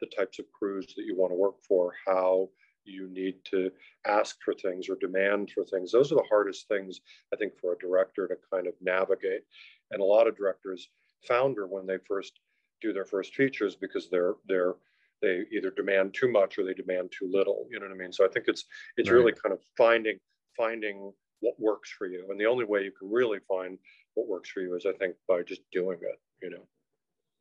the 0.00 0.08
types 0.16 0.38
of 0.38 0.44
crews 0.52 0.86
that 0.96 1.04
you 1.06 1.16
want 1.16 1.32
to 1.32 1.36
work 1.36 1.56
for 1.66 1.92
how 2.06 2.48
you 2.84 3.08
need 3.10 3.34
to 3.44 3.70
ask 4.06 4.36
for 4.44 4.54
things 4.54 4.88
or 4.88 4.96
demand 5.00 5.50
for 5.52 5.64
things. 5.64 5.90
Those 5.90 6.12
are 6.12 6.16
the 6.16 6.28
hardest 6.30 6.68
things 6.68 7.00
i 7.32 7.36
think 7.36 7.54
for 7.60 7.72
a 7.72 7.78
director 7.78 8.28
to 8.28 8.36
kind 8.52 8.66
of 8.66 8.74
navigate 8.80 9.42
and 9.90 10.00
a 10.00 10.04
lot 10.04 10.26
of 10.26 10.36
directors 10.36 10.88
founder 11.26 11.66
when 11.66 11.86
they 11.86 11.98
first 12.06 12.40
do 12.80 12.92
their 12.92 13.04
first 13.04 13.34
features 13.34 13.76
because 13.76 14.08
they're 14.10 14.34
they're 14.48 14.74
they 15.22 15.44
either 15.52 15.70
demand 15.70 16.14
too 16.14 16.30
much 16.30 16.58
or 16.58 16.64
they 16.64 16.74
demand 16.74 17.10
too 17.10 17.28
little 17.32 17.66
you 17.70 17.78
know 17.78 17.86
what 17.86 17.94
i 17.94 17.96
mean 17.96 18.12
so 18.12 18.24
i 18.24 18.28
think 18.28 18.46
it's 18.48 18.64
it's 18.96 19.10
right. 19.10 19.16
really 19.16 19.32
kind 19.32 19.52
of 19.52 19.60
finding 19.76 20.18
finding 20.56 21.12
what 21.40 21.58
works 21.58 21.90
for 21.90 22.06
you 22.06 22.26
and 22.30 22.40
the 22.40 22.46
only 22.46 22.64
way 22.64 22.82
you 22.82 22.92
can 22.92 23.10
really 23.10 23.38
find 23.48 23.78
what 24.14 24.28
works 24.28 24.50
for 24.50 24.60
you 24.60 24.74
is 24.74 24.86
i 24.86 24.92
think 24.92 25.14
by 25.28 25.42
just 25.42 25.62
doing 25.72 25.98
it 26.00 26.20
you 26.42 26.50
know 26.50 26.66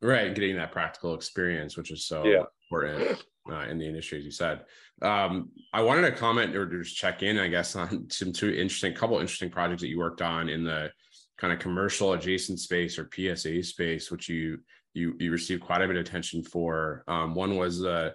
right 0.02 0.36
getting 0.36 0.56
that 0.56 0.72
practical 0.72 1.14
experience 1.14 1.78
which 1.78 1.92
is 1.92 2.06
so 2.06 2.24
yeah. 2.26 2.44
important 2.72 3.24
uh, 3.52 3.66
in 3.70 3.78
the 3.78 3.86
industry 3.86 4.18
as 4.18 4.26
you 4.26 4.32
said 4.32 4.62
um, 5.02 5.50
i 5.74 5.82
wanted 5.82 6.02
to 6.02 6.12
comment 6.12 6.56
or 6.56 6.66
just 6.66 6.96
check 6.96 7.24
in 7.24 7.38
i 7.38 7.48
guess 7.48 7.76
on 7.76 8.08
some 8.10 8.32
two 8.32 8.50
interesting 8.50 8.94
couple 8.94 9.20
interesting 9.20 9.50
projects 9.50 9.82
that 9.82 9.90
you 9.90 10.00
worked 10.00 10.22
on 10.22 10.50
in 10.50 10.64
the 10.64 10.90
kind 11.38 11.52
of 11.54 11.60
commercial 11.60 12.14
adjacent 12.14 12.60
space 12.60 12.98
or 12.98 13.10
psa 13.14 13.62
space 13.62 14.10
which 14.10 14.30
you 14.30 14.60
you 14.96 15.16
you 15.20 15.32
received 15.32 15.62
quite 15.62 15.82
a 15.82 15.88
bit 15.88 15.98
of 15.98 16.02
attention 16.02 16.42
for. 16.42 17.04
Um, 17.08 17.36
one 17.36 17.58
was 17.58 17.80
the 17.80 18.14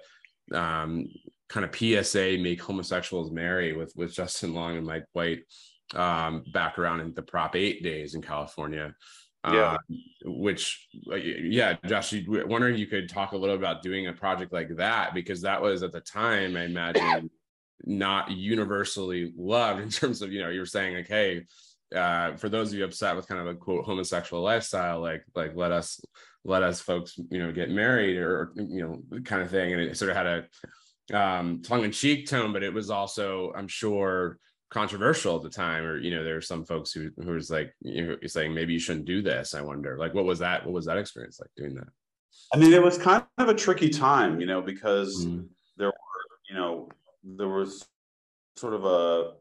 um, 0.53 1.07
kind 1.49 1.65
of 1.65 1.77
PSA 1.77 2.39
"Make 2.41 2.61
Homosexuals 2.63 3.31
Marry" 3.31 3.75
with 3.75 3.93
with 3.95 4.13
Justin 4.13 4.55
Long 4.55 4.77
and 4.77 4.87
Mike 4.87 5.05
White 5.13 5.43
um, 5.95 6.43
back 6.53 6.79
around 6.79 7.01
in 7.01 7.15
the 7.15 7.23
Prop 7.23 7.55
Eight 7.55 7.85
days 7.85 8.15
in 8.15 8.23
California. 8.23 8.95
Yeah. 9.45 9.73
Um, 9.73 9.79
which, 10.27 10.87
yeah, 11.07 11.75
Josh, 11.87 12.13
wondering 12.27 12.75
if 12.75 12.81
you 12.81 12.87
could 12.87 13.09
talk 13.09 13.33
a 13.33 13.39
little 13.39 13.57
about 13.57 13.83
doing 13.83 14.07
a 14.07 14.13
project 14.13 14.53
like 14.53 14.77
that 14.77 15.15
because 15.15 15.41
that 15.41 15.63
was 15.63 15.83
at 15.83 15.93
the 15.93 16.03
time, 16.03 16.57
I 16.59 16.65
imagine, 16.65 17.31
not 17.87 18.31
universally 18.31 19.33
loved 19.39 19.81
in 19.81 19.89
terms 19.89 20.21
of 20.21 20.33
you 20.33 20.43
know 20.43 20.51
you 20.51 20.61
were 20.61 20.67
saying 20.67 20.95
like, 20.95 21.09
hey, 21.09 21.47
uh, 21.95 22.37
for 22.37 22.49
those 22.49 22.73
of 22.73 22.79
you 22.79 22.85
upset 22.85 23.17
with 23.17 23.27
kind 23.27 23.41
of 23.41 23.47
a 23.47 23.55
quote 23.55 23.85
homosexual 23.85 24.43
lifestyle, 24.43 25.01
like 25.01 25.25
like 25.35 25.53
let 25.55 25.73
us 25.73 26.01
let 26.45 26.63
us 26.63 26.81
folks 26.81 27.19
you 27.31 27.39
know 27.39 27.53
get 27.53 27.71
married 27.71 28.17
or 28.17 28.53
you 28.57 28.83
know 28.83 29.21
kind 29.23 29.43
of 29.43 29.51
thing, 29.51 29.73
and 29.73 29.81
it 29.81 29.97
sort 29.97 30.11
of 30.11 30.17
had 30.17 30.27
a 30.27 31.19
um, 31.19 31.63
tongue 31.63 31.85
in 31.85 31.93
cheek 31.93 32.29
tone, 32.29 32.53
but 32.53 32.63
it 32.63 32.73
was 32.73 32.91
also 32.91 33.53
I'm 33.57 33.69
sure 33.69 34.39
controversial 34.71 35.37
at 35.37 35.43
the 35.43 35.51
time. 35.51 35.85
Or 35.85 35.99
you 35.99 36.15
know 36.15 36.23
there 36.23 36.37
are 36.37 36.43
some 36.43 36.65
folks 36.65 36.93
who 36.93 37.11
who 37.17 37.33
was 37.33 37.51
like 37.51 37.75
you 37.83 38.07
know 38.07 38.17
saying 38.27 38.55
maybe 38.55 38.73
you 38.73 38.79
shouldn't 38.79 39.07
do 39.07 39.23
this 39.23 39.55
i 39.55 39.61
wonder. 39.61 39.99
Like 39.99 40.15
what 40.15 40.25
was 40.25 40.39
that 40.39 40.65
what 40.65 40.75
was 40.75 40.87
that 40.87 40.99
experience 40.99 41.41
like 41.41 41.51
doing 41.57 41.75
that? 41.75 41.89
I 42.55 42.59
mean 42.59 42.73
it 42.73 42.83
was 42.83 42.99
kind 42.99 43.25
of 43.39 43.49
a 43.49 43.55
tricky 43.55 43.89
time 43.89 44.41
you 44.41 44.47
know 44.47 44.63
because 44.63 45.27
mm. 45.27 45.47
there 45.77 45.89
were 45.89 45.95
you 46.49 46.55
know 46.55 46.89
there 47.25 47.49
was 47.49 47.85
sort 48.57 48.75
of 48.75 48.85
a 48.85 49.33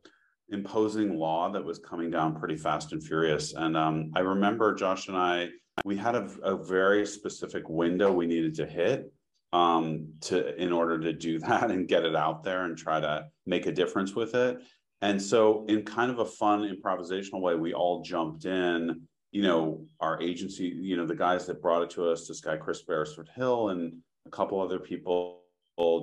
imposing 0.52 1.18
law 1.18 1.50
that 1.52 1.64
was 1.64 1.80
coming 1.80 2.10
down 2.10 2.38
pretty 2.38 2.58
fast 2.58 2.92
and 2.92 3.04
furious. 3.04 3.54
And 3.54 3.78
um, 3.78 4.12
I 4.16 4.20
remember 4.22 4.74
Josh 4.74 5.08
and 5.08 5.18
I, 5.18 5.50
we 5.86 5.96
had 5.96 6.16
a, 6.16 6.30
a, 6.44 6.58
very 6.58 7.06
specific 7.06 7.70
window 7.70 8.12
we 8.12 8.26
needed 8.26 8.56
to 8.56 8.66
hit 8.66 9.12
um, 9.54 10.08
to 10.22 10.62
in 10.62 10.74
order 10.74 11.00
to 11.00 11.14
do 11.14 11.40
that 11.48 11.72
and 11.72 11.88
get 11.88 12.04
it 12.04 12.16
out 12.16 12.44
there 12.44 12.66
and 12.66 12.78
try 12.78 13.00
to 13.00 13.26
make 13.46 13.66
a 13.66 13.72
difference 13.72 14.16
with 14.16 14.36
it. 14.36 14.60
And 15.02 15.22
so, 15.22 15.66
in 15.70 15.84
kind 15.84 16.12
of 16.12 16.20
a 16.20 16.26
fun 16.26 16.62
improvisational 16.62 17.40
way, 17.42 17.56
we 17.56 17.74
all 17.74 18.02
jumped 18.04 18.46
in. 18.46 19.02
You 19.32 19.44
know, 19.44 19.86
our 20.00 20.22
agency, 20.22 20.66
you 20.66 20.98
know, 20.98 21.06
the 21.06 21.16
guys 21.16 21.46
that 21.46 21.62
brought 21.62 21.84
it 21.84 21.92
to 21.92 22.10
us, 22.10 22.28
this 22.28 22.42
guy 22.42 22.58
Chris 22.58 22.82
Beresford 22.82 23.30
Hill, 23.34 23.70
and 23.70 23.94
a 24.26 24.30
couple 24.30 24.60
other 24.60 24.80
people, 24.80 25.44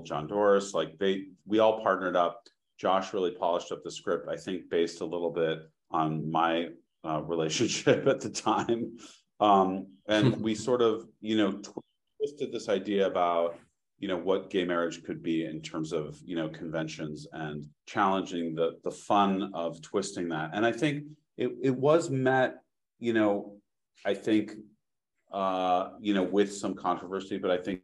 John 0.04 0.26
Doris, 0.26 0.72
like 0.72 0.96
they, 0.98 1.24
we 1.44 1.58
all 1.58 1.82
partnered 1.82 2.16
up 2.16 2.42
Josh 2.78 3.12
really 3.12 3.32
polished 3.32 3.72
up 3.72 3.82
the 3.82 3.90
script, 3.90 4.28
I 4.28 4.36
think, 4.36 4.68
based 4.70 5.00
a 5.00 5.04
little 5.04 5.30
bit 5.30 5.60
on 5.90 6.30
my 6.30 6.68
uh, 7.04 7.22
relationship 7.22 8.06
at 8.06 8.20
the 8.20 8.30
time. 8.30 8.98
Um, 9.40 9.86
and 10.08 10.40
we 10.40 10.54
sort 10.68 10.82
of, 10.82 11.06
you 11.20 11.36
know, 11.36 11.60
twisted 12.18 12.52
this 12.52 12.68
idea 12.68 13.06
about, 13.06 13.58
you 13.98 14.08
know, 14.08 14.16
what 14.16 14.50
gay 14.50 14.64
marriage 14.64 15.02
could 15.04 15.22
be 15.22 15.46
in 15.46 15.62
terms 15.62 15.92
of, 15.92 16.20
you 16.24 16.36
know, 16.36 16.48
conventions 16.48 17.26
and 17.32 17.66
challenging 17.86 18.54
the 18.54 18.78
the 18.84 18.90
fun 18.90 19.50
of 19.54 19.80
twisting 19.80 20.28
that. 20.28 20.50
And 20.52 20.66
I 20.66 20.72
think 20.72 21.04
it, 21.38 21.52
it 21.62 21.74
was 21.74 22.10
met, 22.10 22.56
you 22.98 23.12
know, 23.12 23.56
I 24.04 24.14
think, 24.14 24.52
uh, 25.32 25.90
you 25.98 26.12
know, 26.12 26.22
with 26.22 26.54
some 26.54 26.74
controversy, 26.74 27.38
but 27.38 27.50
I 27.50 27.56
think 27.56 27.80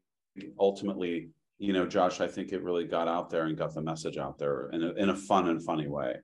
ultimately 0.58 1.30
you 1.62 1.72
know, 1.72 1.86
Josh, 1.86 2.20
I 2.20 2.26
think 2.26 2.50
it 2.50 2.64
really 2.64 2.84
got 2.84 3.06
out 3.06 3.30
there 3.30 3.44
and 3.44 3.56
got 3.56 3.72
the 3.72 3.80
message 3.80 4.18
out 4.18 4.36
there 4.36 4.68
in 4.72 4.82
a, 4.82 4.92
in 4.94 5.10
a 5.10 5.16
fun 5.16 5.48
and 5.48 5.62
funny 5.62 5.86
way. 5.86 6.16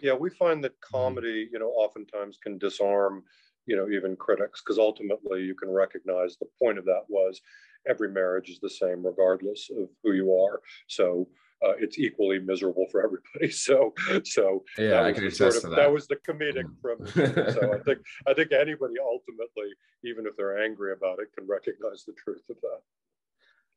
Yeah, 0.00 0.12
we 0.12 0.30
find 0.30 0.62
that 0.62 0.80
mm-hmm. 0.80 0.96
comedy, 0.96 1.48
you 1.52 1.58
know, 1.58 1.70
oftentimes 1.70 2.38
can 2.40 2.58
disarm, 2.58 3.24
you 3.66 3.74
know, 3.74 3.88
even 3.90 4.14
critics, 4.14 4.62
because 4.62 4.78
ultimately 4.78 5.42
you 5.42 5.56
can 5.56 5.68
recognize 5.68 6.36
the 6.36 6.46
point 6.62 6.78
of 6.78 6.84
that 6.84 7.02
was 7.08 7.40
every 7.88 8.08
marriage 8.08 8.50
is 8.50 8.60
the 8.60 8.70
same 8.70 9.04
regardless 9.04 9.68
of 9.76 9.88
who 10.04 10.12
you 10.12 10.32
are. 10.32 10.60
So 10.86 11.26
uh, 11.66 11.72
it's 11.80 11.98
equally 11.98 12.38
miserable 12.38 12.86
for 12.92 13.04
everybody. 13.04 13.50
So, 13.52 13.94
so 14.22 14.62
yeah, 14.78 15.02
I 15.02 15.12
can 15.12 15.28
sort 15.32 15.56
of, 15.56 15.62
that. 15.62 15.76
that. 15.76 15.92
was 15.92 16.06
the 16.06 16.16
comedic 16.16 16.66
mm. 16.66 16.80
premise. 16.80 17.12
so 17.54 17.74
I 17.74 17.78
think 17.82 17.98
I 18.28 18.34
think 18.34 18.52
anybody 18.52 18.94
ultimately, 19.02 19.74
even 20.04 20.24
if 20.24 20.36
they're 20.36 20.62
angry 20.62 20.92
about 20.92 21.18
it, 21.18 21.32
can 21.36 21.48
recognize 21.48 22.04
the 22.06 22.12
truth 22.12 22.44
of 22.48 22.56
that. 22.62 22.80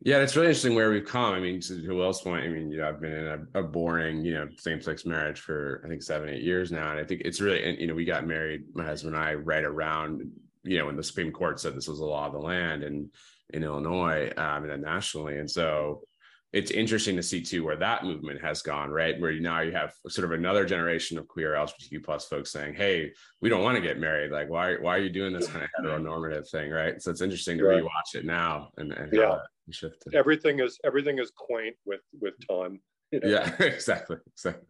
Yeah, 0.02 0.20
it's 0.20 0.36
really 0.36 0.48
interesting 0.48 0.76
where 0.76 0.92
we've 0.92 1.06
come. 1.06 1.34
I 1.34 1.42
mean, 1.42 1.60
to 1.60 1.94
Will's 1.94 2.22
point, 2.22 2.46
I 2.46 2.48
mean, 2.48 2.72
you 2.72 2.78
know, 2.78 2.88
I've 2.88 3.02
been 3.02 3.12
in 3.12 3.48
a, 3.54 3.60
a 3.60 3.64
boring, 3.64 4.24
you 4.24 4.34
know, 4.34 4.48
same-sex 4.58 5.06
marriage 5.06 5.42
for 5.42 5.82
I 5.84 5.90
think 5.90 6.02
seven, 6.02 6.30
eight 6.30 6.42
years 6.42 6.72
now, 6.72 6.92
and 6.92 7.00
I 7.00 7.04
think 7.04 7.22
it's 7.26 7.42
really, 7.42 7.64
and 7.64 7.78
you 7.78 7.88
know, 7.88 7.96
we 7.96 8.06
got 8.06 8.26
married, 8.26 8.64
my 8.74 8.86
husband 8.86 9.16
and 9.16 9.24
I, 9.24 9.34
right 9.34 9.64
around, 9.64 10.22
you 10.64 10.78
know, 10.78 10.86
when 10.86 10.96
the 10.96 11.04
Supreme 11.04 11.34
Court 11.34 11.60
said 11.60 11.76
this 11.76 11.90
was 11.90 12.00
the 12.00 12.06
law 12.06 12.28
of 12.28 12.34
the 12.34 12.40
land, 12.40 12.84
and 12.84 13.10
in 13.54 13.64
Illinois, 13.64 14.32
um, 14.38 14.64
and 14.64 14.70
then 14.70 14.82
nationally, 14.82 15.38
and 15.38 15.52
so 15.52 16.04
it's 16.52 16.72
interesting 16.72 17.16
to 17.16 17.24
see 17.24 17.42
too 17.42 17.64
where 17.64 17.76
that 17.76 18.04
movement 18.04 18.42
has 18.42 18.62
gone, 18.62 18.90
right? 18.90 19.20
Where 19.20 19.38
now 19.40 19.62
you 19.62 19.72
have 19.74 19.94
sort 20.08 20.26
of 20.26 20.32
another 20.32 20.66
generation 20.66 21.18
of 21.20 21.28
queer 21.28 21.54
LGBTQ 21.54 22.04
plus 22.04 22.26
folks 22.26 22.52
saying, 22.52 22.74
"Hey, 22.74 23.12
we 23.42 23.50
don't 23.50 23.64
want 23.64 23.76
to 23.76 23.82
get 23.82 24.00
married. 24.00 24.32
Like, 24.32 24.50
why 24.50 24.76
why 24.76 24.96
are 24.96 25.00
you 25.00 25.12
doing 25.12 25.34
this 25.34 25.48
kind 25.48 25.64
of 25.64 25.70
heteronormative 25.78 26.50
thing, 26.50 26.72
right?" 26.72 27.00
So 27.02 27.12
it's 27.12 27.22
interesting 27.22 27.58
to 27.60 27.66
right. 27.66 27.84
rewatch 27.84 28.16
it 28.16 28.26
now 28.26 28.70
and, 28.78 28.94
and 28.94 29.14
yeah, 29.14 29.38
shifted. 29.72 30.16
Everything 30.16 30.60
is 30.60 30.80
everything 30.84 31.20
is 31.20 31.32
quaint 31.36 31.76
with 31.86 32.02
with 32.20 32.34
time. 32.48 32.80
You 33.12 33.20
know? 33.22 33.28
Yeah, 33.28 33.56
exactly. 33.60 34.18
Exactly. 34.34 34.68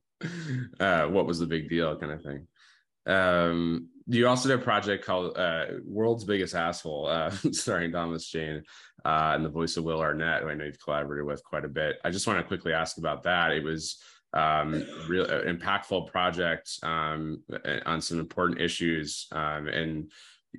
Uh, 0.80 1.08
what 1.08 1.26
was 1.26 1.40
the 1.40 1.46
big 1.46 1.70
deal, 1.70 1.98
kind 1.98 2.12
of 2.12 2.22
thing. 2.22 2.48
Um, 3.06 3.90
you 4.08 4.28
also 4.28 4.50
did 4.50 4.60
a 4.60 4.64
project 4.64 5.06
called 5.06 5.38
uh, 5.38 5.66
"World's 5.86 6.24
Biggest 6.24 6.56
Asshole," 6.56 7.08
uh, 7.08 7.30
starring 7.52 7.92
Thomas 7.92 8.28
Jane 8.28 8.64
uh, 9.06 9.32
and 9.36 9.46
the 9.46 9.50
voice 9.50 9.78
of 9.78 9.84
Will 9.84 10.02
Arnett, 10.02 10.42
who 10.42 10.50
I 10.50 10.56
know 10.56 10.66
you've 10.66 10.84
collaborated 10.84 11.26
with 11.26 11.44
quite 11.44 11.66
a 11.66 11.70
bit. 11.70 11.98
I 12.04 12.10
just 12.10 12.28
want 12.28 12.40
to 12.40 12.48
quickly 12.48 12.74
ask 12.74 12.98
about 12.98 13.24
that. 13.24 13.52
It 13.52 13.64
was 13.64 14.02
um, 14.34 14.86
real 15.08 15.24
uh, 15.24 15.42
impactful 15.44 16.08
project 16.08 16.72
um, 16.84 17.44
on 17.86 18.02
some 18.02 18.20
important 18.20 18.62
issues, 18.62 19.28
um, 19.32 19.68
and 19.68 20.12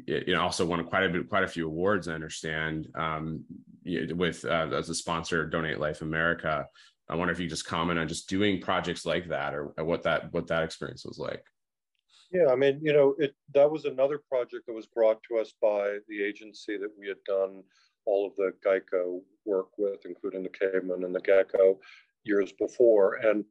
you 0.07 0.35
know 0.35 0.43
also 0.43 0.65
won 0.65 0.85
quite 0.85 1.05
a 1.05 1.09
bit, 1.09 1.29
quite 1.29 1.45
a 1.45 1.49
few 1.49 1.67
awards. 1.67 2.09
I 2.09 2.15
understand 2.15 2.89
um, 2.95 3.45
with 3.85 4.45
uh, 4.45 4.69
as 4.73 4.89
a 4.89 4.95
sponsor, 4.95 5.47
Donate 5.47 5.81
Life 5.81 6.03
America. 6.03 6.67
I 7.09 7.17
wonder 7.17 7.33
if 7.33 7.41
you 7.41 7.49
just 7.49 7.67
comment 7.67 7.99
on 7.99 8.07
just 8.07 8.29
doing 8.29 8.61
projects 8.61 9.05
like 9.05 9.29
that, 9.29 9.55
or 9.55 9.73
what 9.79 10.03
that 10.05 10.33
what 10.33 10.47
that 10.49 10.63
experience 10.63 11.05
was 11.05 11.19
like. 11.19 11.45
Yeah, 12.33 12.47
I 12.53 12.55
mean, 12.55 12.79
you 12.83 12.93
know, 12.93 13.15
it 13.19 13.35
that 13.55 13.71
was 13.71 13.85
another 13.85 14.19
project 14.19 14.67
that 14.67 14.75
was 14.75 14.87
brought 14.87 15.21
to 15.25 15.39
us 15.39 15.53
by 15.61 15.99
the 16.09 16.23
agency 16.23 16.77
that 16.77 16.91
we 16.99 17.09
had 17.09 17.23
done 17.27 17.63
all 18.07 18.27
of 18.27 18.37
the 18.37 18.53
Geico 18.65 19.21
work 19.45 19.69
with, 19.77 20.07
including 20.07 20.43
the 20.43 20.49
Caveman 20.49 21.05
and 21.05 21.15
the 21.15 21.21
Gecko 21.21 21.81
years 22.25 22.53
before. 22.53 23.15
And 23.17 23.45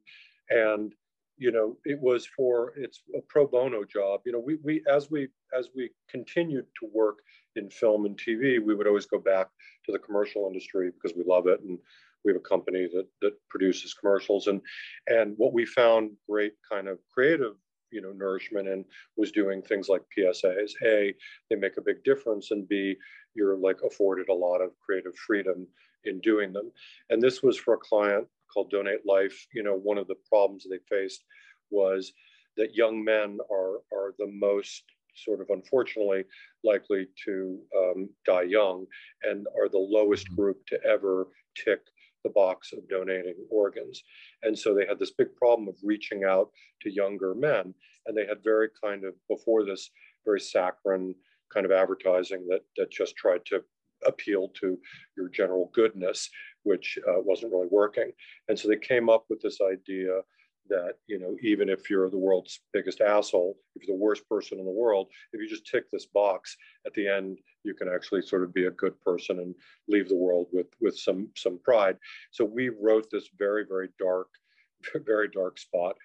and 0.48 0.94
you 1.36 1.52
know, 1.52 1.76
it 1.84 1.98
was 2.00 2.26
for 2.26 2.72
it's 2.76 3.02
a 3.16 3.20
pro 3.28 3.46
bono 3.46 3.84
job. 3.84 4.20
You 4.24 4.32
know, 4.32 4.38
we 4.38 4.56
we 4.62 4.82
as 4.88 5.10
we 5.10 5.28
as 5.56 5.68
we 5.74 5.90
continued 6.08 6.66
to 6.80 6.88
work 6.92 7.18
in 7.56 7.70
film 7.70 8.06
and 8.06 8.16
TV, 8.16 8.62
we 8.62 8.74
would 8.74 8.86
always 8.86 9.06
go 9.06 9.18
back 9.18 9.48
to 9.86 9.92
the 9.92 9.98
commercial 9.98 10.46
industry 10.46 10.90
because 10.90 11.16
we 11.16 11.24
love 11.24 11.46
it 11.46 11.60
and 11.60 11.78
we 12.24 12.32
have 12.32 12.40
a 12.40 12.48
company 12.48 12.86
that 12.92 13.06
that 13.22 13.32
produces 13.48 13.94
commercials. 13.94 14.46
And 14.46 14.60
and 15.06 15.34
what 15.36 15.52
we 15.52 15.64
found 15.66 16.12
great 16.28 16.54
kind 16.70 16.88
of 16.88 16.98
creative 17.12 17.54
you 17.90 18.00
know 18.00 18.12
nourishment 18.12 18.68
and 18.68 18.84
was 19.16 19.32
doing 19.32 19.60
things 19.62 19.88
like 19.88 20.02
psas 20.16 20.70
a 20.84 21.12
they 21.48 21.56
make 21.56 21.76
a 21.76 21.82
big 21.82 22.04
difference 22.04 22.52
and 22.52 22.68
b 22.68 22.96
you're 23.34 23.56
like 23.56 23.78
afforded 23.84 24.28
a 24.28 24.32
lot 24.32 24.60
of 24.60 24.70
creative 24.78 25.16
freedom 25.16 25.66
in 26.04 26.20
doing 26.20 26.52
them. 26.52 26.70
And 27.10 27.20
this 27.20 27.42
was 27.42 27.58
for 27.58 27.74
a 27.74 27.78
client 27.78 28.26
called 28.52 28.70
donate 28.70 29.06
life. 29.06 29.46
You 29.52 29.62
know 29.62 29.74
one 29.74 29.98
of 29.98 30.08
the 30.08 30.16
problems 30.28 30.64
they 30.64 30.78
faced 30.88 31.24
was 31.70 32.12
that 32.56 32.74
young 32.74 33.02
men 33.02 33.38
are 33.50 33.76
are 33.92 34.14
the 34.18 34.26
most 34.26 34.84
sort 35.14 35.40
of 35.40 35.48
unfortunately 35.50 36.24
likely 36.64 37.06
to 37.24 37.58
um, 37.76 38.08
die 38.26 38.42
young 38.42 38.86
and 39.22 39.46
are 39.60 39.68
the 39.68 39.78
lowest 39.78 40.26
mm-hmm. 40.26 40.36
group 40.36 40.58
to 40.66 40.78
ever 40.84 41.28
tick 41.64 41.80
the 42.24 42.30
box 42.30 42.72
of 42.72 42.88
donating 42.88 43.34
organs. 43.50 44.02
And 44.42 44.58
so 44.58 44.74
they 44.74 44.86
had 44.86 44.98
this 44.98 45.12
big 45.12 45.34
problem 45.36 45.68
of 45.68 45.76
reaching 45.82 46.24
out 46.24 46.50
to 46.82 46.92
younger 46.92 47.34
men. 47.34 47.74
And 48.06 48.16
they 48.16 48.26
had 48.26 48.44
very 48.44 48.68
kind 48.82 49.04
of, 49.04 49.14
before 49.28 49.64
this, 49.64 49.90
very 50.24 50.40
saccharine 50.40 51.14
kind 51.52 51.66
of 51.66 51.72
advertising 51.72 52.46
that, 52.48 52.60
that 52.76 52.90
just 52.90 53.16
tried 53.16 53.44
to 53.46 53.62
appeal 54.06 54.48
to 54.60 54.78
your 55.16 55.28
general 55.28 55.70
goodness, 55.74 56.28
which 56.62 56.98
uh, 57.08 57.20
wasn't 57.20 57.52
really 57.52 57.68
working. 57.70 58.10
And 58.48 58.58
so 58.58 58.68
they 58.68 58.76
came 58.76 59.08
up 59.08 59.24
with 59.28 59.40
this 59.40 59.58
idea 59.60 60.20
that 60.70 60.94
you 61.06 61.18
know 61.18 61.36
even 61.42 61.68
if 61.68 61.90
you're 61.90 62.08
the 62.08 62.18
world's 62.18 62.60
biggest 62.72 63.00
asshole 63.00 63.56
if 63.76 63.86
you're 63.86 63.96
the 63.96 64.02
worst 64.02 64.26
person 64.28 64.58
in 64.58 64.64
the 64.64 64.70
world 64.70 65.08
if 65.32 65.40
you 65.40 65.48
just 65.48 65.66
tick 65.66 65.84
this 65.90 66.06
box 66.06 66.56
at 66.86 66.94
the 66.94 67.06
end 67.06 67.38
you 67.64 67.74
can 67.74 67.88
actually 67.88 68.22
sort 68.22 68.42
of 68.42 68.54
be 68.54 68.66
a 68.66 68.70
good 68.70 68.98
person 69.00 69.38
and 69.40 69.54
leave 69.88 70.08
the 70.08 70.16
world 70.16 70.46
with 70.52 70.66
with 70.80 70.96
some 70.96 71.28
some 71.36 71.58
pride. 71.62 71.96
So 72.30 72.44
we 72.44 72.68
wrote 72.68 73.06
this 73.10 73.28
very 73.38 73.64
very 73.68 73.88
dark 73.98 74.28
very 75.06 75.28
dark 75.28 75.58
spot 75.58 75.96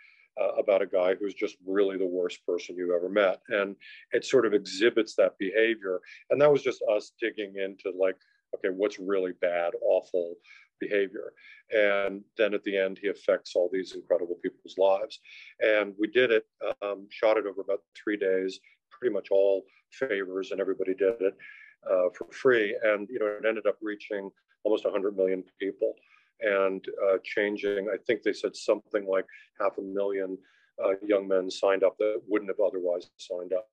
uh, 0.41 0.53
about 0.55 0.81
a 0.81 0.87
guy 0.87 1.15
who's 1.15 1.33
just 1.33 1.55
really 1.65 1.97
the 1.97 2.05
worst 2.05 2.45
person 2.45 2.75
you've 2.75 2.95
ever 2.95 3.09
met. 3.09 3.39
And 3.49 3.75
it 4.11 4.25
sort 4.25 4.45
of 4.45 4.53
exhibits 4.53 5.15
that 5.15 5.37
behavior. 5.39 6.01
And 6.29 6.41
that 6.41 6.51
was 6.51 6.61
just 6.61 6.83
us 6.91 7.13
digging 7.21 7.53
into 7.57 7.97
like 7.97 8.17
okay 8.55 8.69
what's 8.69 8.99
really 8.99 9.33
bad 9.41 9.73
awful 9.81 10.35
behavior. 10.79 11.33
And 11.71 12.23
then 12.37 12.53
at 12.53 12.63
the 12.63 12.77
end, 12.77 12.99
he 13.01 13.07
affects 13.09 13.55
all 13.55 13.69
these 13.71 13.93
incredible 13.95 14.37
people's 14.41 14.77
lives. 14.77 15.19
And 15.59 15.93
we 15.99 16.07
did 16.07 16.31
it, 16.31 16.45
um, 16.81 17.07
shot 17.09 17.37
it 17.37 17.45
over 17.45 17.61
about 17.61 17.81
three 17.95 18.17
days, 18.17 18.59
pretty 18.91 19.13
much 19.13 19.29
all 19.31 19.63
favors, 19.91 20.51
and 20.51 20.61
everybody 20.61 20.93
did 20.93 21.15
it 21.21 21.35
uh, 21.89 22.09
for 22.17 22.27
free. 22.31 22.77
And 22.83 23.07
you 23.09 23.19
know, 23.19 23.27
it 23.27 23.47
ended 23.47 23.67
up 23.67 23.77
reaching 23.81 24.29
almost 24.63 24.83
100 24.83 25.15
million 25.15 25.43
people 25.59 25.93
and 26.41 26.85
uh, 27.07 27.17
changing. 27.23 27.87
I 27.93 27.97
think 28.05 28.23
they 28.23 28.33
said 28.33 28.55
something 28.55 29.05
like 29.05 29.25
half 29.59 29.77
a 29.77 29.81
million 29.81 30.37
uh, 30.83 30.93
young 31.05 31.27
men 31.27 31.49
signed 31.49 31.83
up 31.83 31.97
that 31.99 32.21
wouldn't 32.27 32.49
have 32.49 32.65
otherwise 32.65 33.09
signed 33.17 33.53
up. 33.53 33.67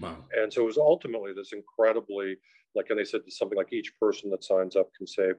Wow. 0.00 0.16
And 0.36 0.52
so 0.52 0.62
it 0.62 0.66
was 0.66 0.78
ultimately 0.78 1.32
this 1.32 1.52
incredibly, 1.52 2.36
like, 2.74 2.90
and 2.90 2.98
they 2.98 3.04
said 3.04 3.20
something 3.28 3.56
like 3.56 3.72
each 3.72 3.92
person 4.00 4.30
that 4.30 4.44
signs 4.44 4.76
up 4.76 4.88
can 4.96 5.06
save 5.06 5.34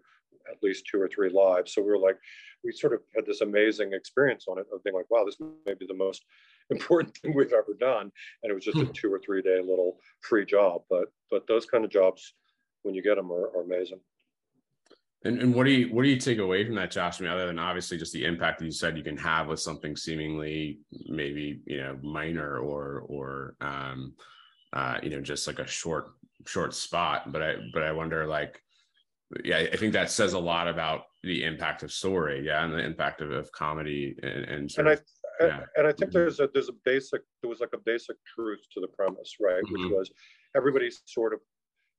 at 0.50 0.62
least 0.62 0.86
two 0.90 1.02
or 1.02 1.08
three 1.08 1.30
lives. 1.30 1.74
So 1.74 1.82
we 1.82 1.90
were 1.90 1.98
like, 1.98 2.18
we 2.64 2.72
sort 2.72 2.94
of 2.94 3.02
had 3.16 3.26
this 3.26 3.42
amazing 3.42 3.94
experience 3.94 4.46
on 4.48 4.60
it 4.60 4.66
of 4.74 4.84
being 4.84 4.96
like, 4.96 5.10
wow, 5.10 5.24
this 5.26 5.38
may 5.66 5.74
be 5.74 5.86
the 5.86 5.94
most 5.94 6.24
important 6.70 7.16
thing 7.18 7.36
we've 7.36 7.54
ever 7.54 7.76
done. 7.80 8.12
And 8.44 8.52
it 8.52 8.54
was 8.54 8.66
just 8.66 8.78
a 8.78 8.86
hmm. 8.86 8.92
two 8.92 9.14
or 9.14 9.20
three 9.20 9.42
day 9.42 9.60
little 9.60 10.00
free 10.22 10.46
job. 10.46 10.82
But 10.90 11.06
but 11.30 11.48
those 11.48 11.66
kind 11.66 11.86
of 11.86 11.92
jobs, 11.92 12.34
when 12.84 12.96
you 12.96 13.04
get 13.04 13.16
them, 13.16 13.32
are, 13.32 13.56
are 13.56 13.64
amazing. 13.64 14.00
And, 15.24 15.42
and 15.42 15.56
what 15.56 15.66
do 15.66 15.72
you 15.72 15.94
what 15.94 16.04
do 16.04 16.10
you 16.10 16.20
take 16.20 16.38
away 16.38 16.66
from 16.66 16.76
that, 16.76 16.92
Josh? 16.92 17.20
I 17.20 17.24
mean, 17.24 17.34
other 17.34 17.48
than 17.48 17.60
obviously 17.60 17.98
just 17.98 18.14
the 18.14 18.26
impact 18.26 18.60
that 18.60 18.66
you 18.66 18.72
said 18.72 18.98
you 18.98 19.04
can 19.04 19.18
have 19.18 19.48
with 19.48 19.60
something 19.60 19.96
seemingly 19.96 20.80
maybe 21.08 21.62
you 21.66 21.78
know 21.78 21.98
minor 22.04 22.60
or 22.60 23.04
or 23.08 23.56
um, 23.60 24.14
uh, 24.74 25.00
you 25.02 25.10
know 25.10 25.22
just 25.22 25.48
like 25.48 25.60
a 25.60 25.68
short 25.68 26.12
short 26.46 26.74
spot. 26.74 27.32
But 27.32 27.42
I 27.42 27.56
but 27.74 27.84
I 27.84 27.92
wonder 27.92 28.26
like 28.26 28.62
yeah, 29.44 29.58
I 29.58 29.76
think 29.76 29.94
that 29.94 30.12
says 30.12 30.34
a 30.34 30.40
lot 30.40 30.68
about 30.68 31.02
the 31.24 31.44
impact 31.44 31.84
of 31.84 31.92
story, 31.92 32.46
yeah, 32.46 32.64
and 32.64 32.74
the 32.74 32.84
impact 32.84 33.22
of, 33.22 33.32
of 33.32 33.52
comedy 33.52 34.16
and 34.22 34.46
and, 34.46 34.72
and 34.78 34.90
I 34.90 34.98
yeah. 35.42 35.62
and 35.76 35.88
I 35.88 35.92
think 35.92 36.12
mm-hmm. 36.12 36.20
there's 36.20 36.40
a 36.40 36.50
there's 36.54 36.70
a 36.70 36.76
basic 36.86 37.22
there 37.42 37.50
was 37.50 37.60
like 37.60 37.74
a 37.74 37.80
basic 37.86 38.18
truth 38.36 38.62
to 38.74 38.82
the 38.82 38.88
premise, 38.88 39.36
right? 39.40 39.64
Mm-hmm. 39.64 39.84
Which 39.84 39.92
was 39.92 40.12
everybody 40.56 40.90
sort 41.06 41.34
of 41.34 41.40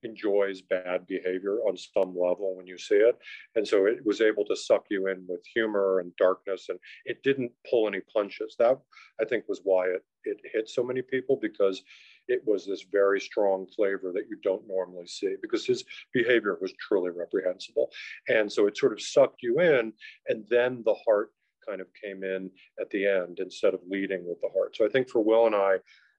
enjoys 0.07 0.63
bad 0.63 1.07
behavior 1.07 1.59
on 1.69 1.77
some 1.77 2.17
level 2.17 2.57
when 2.57 2.67
you 2.67 2.79
see 2.79 2.97
it. 2.97 3.17
And 3.55 3.67
so 3.67 3.87
it 3.87 4.05
was 4.05 4.21
able 4.21 4.45
to 4.47 4.57
suck 4.57 4.85
you 4.91 5.09
in 5.09 5.25
with 5.29 5.45
humor 5.55 6.01
and 6.01 6.17
darkness 6.17 6.67
and 6.69 6.79
it 7.05 7.23
didn't 7.23 7.53
pull 7.69 7.87
any 7.87 8.01
punches. 8.13 8.57
That 8.59 8.79
I 9.21 9.25
think 9.25 9.45
was 9.49 9.61
why 9.65 9.87
it 9.87 10.05
it 10.25 10.39
hit 10.53 10.69
so 10.69 10.83
many 10.83 11.03
people 11.03 11.39
because 11.41 11.83
it 12.29 12.43
was 12.45 12.67
this 12.67 12.85
very 12.91 13.21
strong 13.21 13.67
flavor 13.75 14.13
that 14.13 14.27
you 14.29 14.37
don't 14.43 14.67
normally 14.67 15.07
see 15.07 15.37
because 15.41 15.65
his 15.65 15.85
behavior 16.13 16.59
was 16.61 16.73
truly 16.81 17.11
reprehensible. 17.11 17.91
And 18.29 18.51
so 18.51 18.67
it 18.67 18.77
sort 18.77 18.93
of 18.93 19.01
sucked 19.01 19.43
you 19.43 19.61
in, 19.61 19.93
and 20.29 20.45
then 20.51 20.83
the 20.85 20.97
heart 21.07 21.31
kind 21.67 21.81
of 21.81 21.89
came 22.03 22.23
in 22.25 22.51
at 22.81 22.91
the 22.91 23.07
end 23.07 23.39
instead 23.41 23.75
of 23.75 23.81
leading 23.89 24.27
with 24.27 24.41
the 24.41 24.51
heart. 24.55 24.77
So 24.77 24.85
I 24.85 24.89
think 24.89 25.09
for 25.09 25.23
Will 25.23 25.47
and 25.47 25.55
I, 25.55 25.77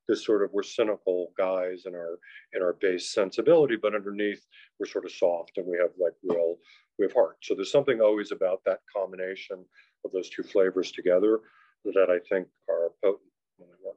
this 0.08 0.26
sort 0.26 0.44
of 0.44 0.52
we're 0.54 0.64
cynical 0.64 1.32
guys 1.38 1.84
in 1.86 1.94
our 1.94 2.20
in 2.54 2.62
our 2.62 2.74
base 2.74 3.14
sensibility, 3.14 3.76
but 3.76 3.96
underneath 3.96 4.46
we're 4.80 4.86
sort 4.86 5.06
of 5.06 5.12
soft 5.12 5.58
and 5.58 5.66
we 5.66 5.78
have 5.78 5.92
like 6.00 6.14
real 6.24 6.58
we 6.98 7.06
have 7.06 7.14
heart. 7.14 7.38
So 7.44 7.56
there's 7.56 7.72
something 7.72 8.02
always 8.02 8.32
about 8.32 8.62
that 8.66 8.80
combination 8.96 9.64
of 10.06 10.12
those 10.12 10.30
two 10.30 10.44
flavors 10.44 10.92
together 10.92 11.42
that 11.86 12.08
I 12.10 12.20
think 12.28 12.48
are 12.70 12.92
potent. 13.04 13.22
work. 13.84 13.96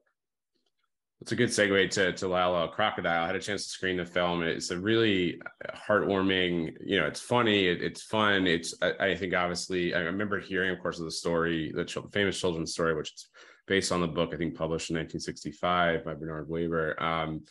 It's 1.21 1.33
a 1.33 1.37
good 1.37 1.50
segue 1.50 1.90
to 1.90 2.12
to 2.12 2.29
Lilo 2.29 2.69
Crocodile. 2.69 3.25
I 3.25 3.26
had 3.26 3.37
a 3.37 3.40
chance 3.40 3.64
to 3.64 3.69
screen 3.69 3.99
the 3.99 4.07
film. 4.07 4.43
It's 4.43 4.71
a 4.71 4.79
really 4.79 5.40
heartwarming. 5.87 6.73
You 6.85 7.00
know, 7.00 7.07
it's 7.07 7.21
funny. 7.21 7.67
It, 7.67 7.83
it's 7.83 8.02
fun. 8.02 8.47
It's 8.47 8.75
I, 8.81 8.93
I, 9.00 9.14
think 9.14 9.35
obviously 9.35 9.95
I 9.95 10.00
remember 10.00 10.40
hearing, 10.40 10.71
of 10.71 10.81
course, 10.81 10.99
of 10.99 11.05
the 11.05 11.11
story, 11.11 11.73
the 11.75 11.85
ch- 11.85 11.99
famous 12.12 12.40
children's 12.40 12.73
story, 12.73 12.95
which 12.95 13.12
is 13.12 13.29
based 13.67 13.93
on 13.93 14.00
the 14.00 14.09
book 14.09 14.33
I 14.33 14.37
think 14.37 14.55
published 14.55 14.90
in 14.90 14.97
1965 14.97 16.05
by 16.05 16.14
Bernard 16.14 16.49
Waber. 16.49 17.00
Um, 17.02 17.43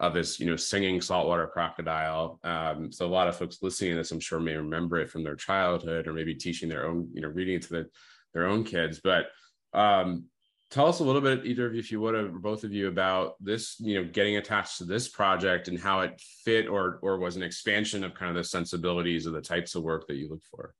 of 0.00 0.14
this, 0.14 0.38
you 0.38 0.46
know, 0.46 0.56
singing 0.56 1.00
saltwater 1.00 1.46
crocodile. 1.46 2.38
Um, 2.44 2.92
so 2.92 3.06
a 3.06 3.08
lot 3.08 3.28
of 3.28 3.36
folks 3.36 3.58
listening 3.62 3.92
to 3.92 3.96
this, 3.96 4.12
I'm 4.12 4.20
sure, 4.20 4.38
may 4.38 4.54
remember 4.54 4.98
it 4.98 5.10
from 5.10 5.24
their 5.24 5.34
childhood 5.34 6.06
or 6.06 6.12
maybe 6.12 6.34
teaching 6.34 6.68
their 6.68 6.86
own, 6.86 7.08
you 7.12 7.20
know, 7.20 7.28
reading 7.28 7.56
it 7.56 7.62
to 7.62 7.68
the, 7.70 7.86
their 8.32 8.46
own 8.46 8.62
kids. 8.62 9.00
But 9.02 9.26
um, 9.72 10.26
tell 10.70 10.86
us 10.86 11.00
a 11.00 11.04
little 11.04 11.20
bit, 11.20 11.44
either 11.44 11.66
of 11.66 11.74
you, 11.74 11.80
if 11.80 11.90
you 11.90 12.00
would, 12.00 12.14
or 12.14 12.28
both 12.28 12.62
of 12.62 12.72
you, 12.72 12.86
about 12.86 13.34
this, 13.40 13.76
you 13.80 14.00
know, 14.00 14.08
getting 14.08 14.36
attached 14.36 14.78
to 14.78 14.84
this 14.84 15.08
project 15.08 15.66
and 15.66 15.78
how 15.78 16.00
it 16.00 16.20
fit 16.44 16.68
or 16.68 17.00
or 17.02 17.18
was 17.18 17.36
an 17.36 17.42
expansion 17.42 18.04
of 18.04 18.14
kind 18.14 18.30
of 18.30 18.36
the 18.36 18.44
sensibilities 18.44 19.26
of 19.26 19.32
the 19.32 19.40
types 19.40 19.74
of 19.74 19.82
work 19.82 20.06
that 20.06 20.16
you 20.16 20.28
look 20.28 20.42
for. 20.44 20.74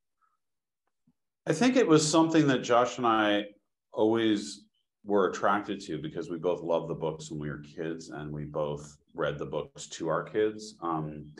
I 1.45 1.53
think 1.55 1.77
it 1.77 1.89
was 1.89 2.09
something 2.09 2.47
that 2.49 2.63
Josh 2.63 2.99
and 2.99 3.07
I 3.07 3.47
always 3.93 4.68
were 5.09 5.31
attracted 5.31 5.81
to 5.81 5.97
because 5.99 6.31
we 6.31 6.37
both 6.37 6.63
loved 6.63 6.89
the 6.89 6.95
books 6.95 7.31
when 7.31 7.41
we 7.41 7.49
were 7.49 7.63
kids 7.63 8.11
and 8.11 8.31
we 8.31 8.45
both 8.45 8.99
read 9.15 9.39
the 9.39 9.47
books 9.47 9.87
to 9.87 10.07
our 10.07 10.23
kids. 10.23 10.77
Um, 10.83 11.31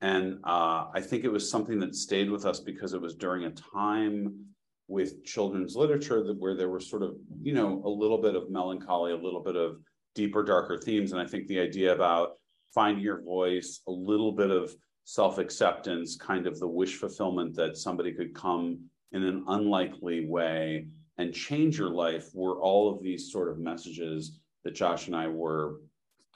and 0.00 0.38
uh, 0.44 0.86
I 0.94 1.00
think 1.00 1.24
it 1.24 1.32
was 1.32 1.50
something 1.50 1.80
that 1.80 1.96
stayed 1.96 2.30
with 2.30 2.46
us 2.46 2.60
because 2.60 2.92
it 2.92 3.00
was 3.00 3.16
during 3.16 3.44
a 3.44 3.50
time 3.50 4.46
with 4.86 5.24
children's 5.24 5.74
literature 5.74 6.22
that 6.22 6.38
where 6.38 6.54
there 6.54 6.68
were 6.68 6.80
sort 6.80 7.02
of 7.02 7.16
you 7.42 7.52
know 7.52 7.82
a 7.84 7.88
little 7.88 8.22
bit 8.22 8.34
of 8.34 8.50
melancholy 8.50 9.12
a 9.12 9.16
little 9.16 9.42
bit 9.42 9.56
of 9.56 9.80
deeper 10.14 10.42
darker 10.42 10.78
themes 10.78 11.12
and 11.12 11.20
i 11.20 11.26
think 11.26 11.46
the 11.46 11.60
idea 11.60 11.94
about 11.94 12.38
finding 12.74 13.04
your 13.04 13.20
voice 13.20 13.82
a 13.86 13.90
little 13.90 14.32
bit 14.32 14.50
of 14.50 14.74
self-acceptance 15.04 16.16
kind 16.16 16.46
of 16.46 16.58
the 16.58 16.66
wish 16.66 16.94
fulfillment 16.94 17.54
that 17.54 17.76
somebody 17.76 18.12
could 18.12 18.34
come 18.34 18.78
in 19.12 19.22
an 19.22 19.44
unlikely 19.48 20.26
way 20.26 20.86
and 21.18 21.34
change 21.34 21.78
your 21.78 21.90
life 21.90 22.28
were 22.34 22.60
all 22.60 22.92
of 22.92 23.02
these 23.02 23.30
sort 23.32 23.50
of 23.50 23.58
messages 23.58 24.40
that 24.64 24.74
josh 24.74 25.06
and 25.06 25.16
i 25.16 25.26
were 25.26 25.80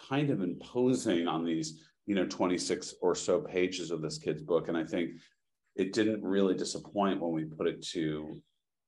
kind 0.09 0.31
of 0.31 0.43
imposing 0.43 1.27
on 1.27 1.45
these 1.45 1.81
you 2.07 2.15
know 2.15 2.27
26 2.27 2.95
or 3.01 3.15
so 3.15 3.41
pages 3.41 3.91
of 3.91 4.03
this 4.03 4.19
kid's 4.19 4.43
book 4.43 4.69
and 4.69 4.77
i 4.77 4.85
think 4.85 5.13
it 5.77 5.93
didn't 5.93 6.23
really 6.23 6.55
disappoint 6.55 7.21
when 7.21 7.33
we 7.33 7.45
put 7.45 7.67
it 7.67 7.83
to 7.83 8.41